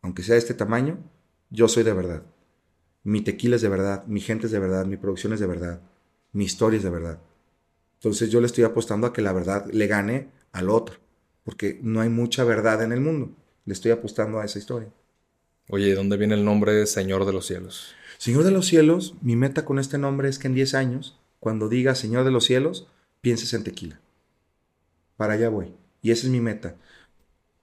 [0.00, 0.98] Aunque sea de este tamaño,
[1.50, 2.22] yo soy de verdad.
[3.04, 5.80] Mi tequila es de verdad, mi gente es de verdad, mi producción es de verdad,
[6.32, 7.18] mi historia es de verdad.
[7.94, 10.96] Entonces yo le estoy apostando a que la verdad le gane al otro,
[11.44, 13.30] porque no hay mucha verdad en el mundo.
[13.64, 14.88] Le estoy apostando a esa historia.
[15.68, 17.94] Oye, ¿de dónde viene el nombre Señor de los Cielos?
[18.18, 21.68] Señor de los Cielos, mi meta con este nombre es que en 10 años, cuando
[21.68, 22.86] diga Señor de los Cielos,
[23.20, 23.98] pienses en tequila.
[25.16, 25.74] Para allá voy.
[26.00, 26.76] Y esa es mi meta.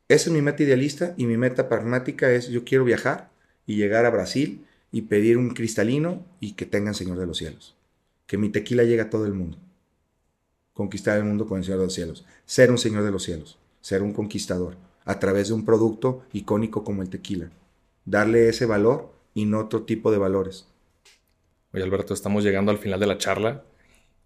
[0.09, 3.29] Esa es mi meta idealista y mi meta pragmática es yo quiero viajar
[3.65, 7.77] y llegar a Brasil y pedir un cristalino y que tengan Señor de los Cielos.
[8.25, 9.57] Que mi tequila llegue a todo el mundo.
[10.73, 12.25] Conquistar el mundo con el Señor de los Cielos.
[12.45, 13.59] Ser un Señor de los Cielos.
[13.79, 14.75] Ser un conquistador.
[15.05, 17.49] A través de un producto icónico como el tequila
[18.09, 20.67] darle ese valor y no otro tipo de valores.
[21.73, 23.63] Oye Alberto, estamos llegando al final de la charla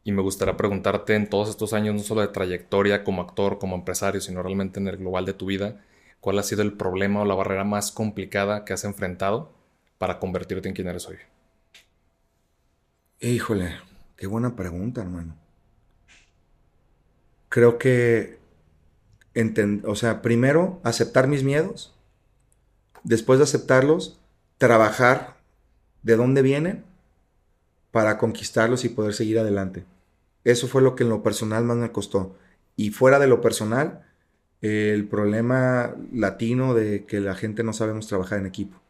[0.04, 3.76] y me gustaría preguntarte en todos estos años, no solo de trayectoria como actor, como
[3.76, 5.82] empresario, sino realmente en el global de tu vida,
[6.20, 9.54] ¿cuál ha sido el problema o la barrera más complicada que has enfrentado
[9.98, 11.18] para convertirte en quien eres hoy?
[13.22, 13.76] Híjole,
[14.18, 15.36] qué buena pregunta, hermano.
[17.48, 18.40] Creo que,
[19.86, 21.96] o sea, primero aceptar mis miedos
[23.04, 24.20] después de aceptarlos,
[24.58, 25.38] trabajar
[26.02, 26.84] de dónde vienen
[27.92, 29.86] para conquistarlos y poder seguir adelante.
[30.44, 32.36] Eso fue lo que en lo personal más me costó.
[32.76, 34.02] Y fuera de lo personal,
[34.62, 38.82] el problema latino de que la gente no sabemos trabajar en equipo,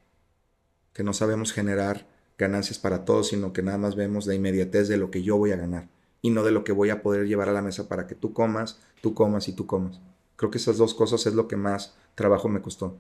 [0.94, 2.06] que no sabemos generar
[2.38, 5.52] ganancias para todos, sino que nada más vemos la inmediatez de lo que yo voy
[5.52, 5.88] a ganar
[6.22, 8.34] y no de lo que voy a poder llevar a la mesa para que tú
[8.34, 10.00] comas, tú comas y tú comas.
[10.36, 12.98] Creo que esas dos cosas es lo que más trabajo me costó.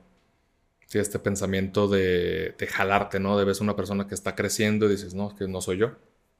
[0.87, 3.37] Sí, este pensamiento de, jalarte, ¿no?
[3.37, 5.91] De ves una persona que está creciendo y dices, no, que no soy yo.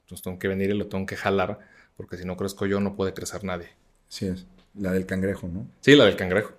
[0.02, 1.60] Entonces tengo que venir y lo tengo que jalar,
[1.96, 3.70] porque si no crezco yo, no puede crecer nadie.
[4.08, 4.46] Sí, es.
[4.76, 5.68] La del cangrejo, ¿no?
[5.82, 6.54] Sí, la del cangrejo.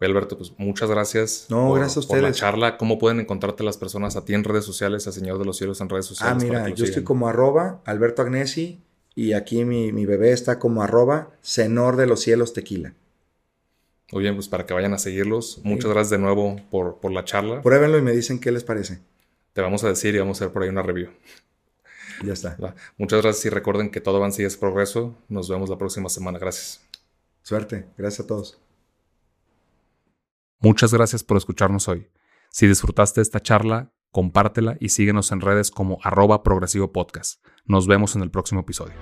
[0.00, 1.46] Oye, Alberto, pues muchas gracias.
[1.50, 2.22] No, gracias a ustedes.
[2.22, 2.78] Por la charla.
[2.78, 5.80] ¿Cómo pueden encontrarte las personas a ti en redes sociales, a Señor de los Cielos
[5.80, 6.42] en redes sociales?
[6.42, 8.80] Ah, mira, yo estoy como arroba Alberto Agnesi
[9.14, 12.94] y aquí mi, mi bebé está como arroba Senor de los Cielos Tequila.
[14.12, 15.60] Muy bien, pues para que vayan a seguirlos.
[15.62, 17.62] Muchas gracias de nuevo por, por la charla.
[17.62, 19.00] Pruébenlo y me dicen qué les parece.
[19.52, 21.10] Te vamos a decir y vamos a hacer por ahí una review.
[22.24, 22.56] Ya está.
[22.98, 25.16] Muchas gracias y recuerden que todo avance y es progreso.
[25.28, 26.38] Nos vemos la próxima semana.
[26.38, 26.80] Gracias.
[27.42, 27.86] Suerte.
[27.96, 28.60] Gracias a todos.
[30.58, 32.08] Muchas gracias por escucharnos hoy.
[32.50, 37.42] Si disfrutaste esta charla, compártela y síguenos en redes como arroba progresivo podcast.
[37.64, 38.94] Nos vemos en el próximo episodio.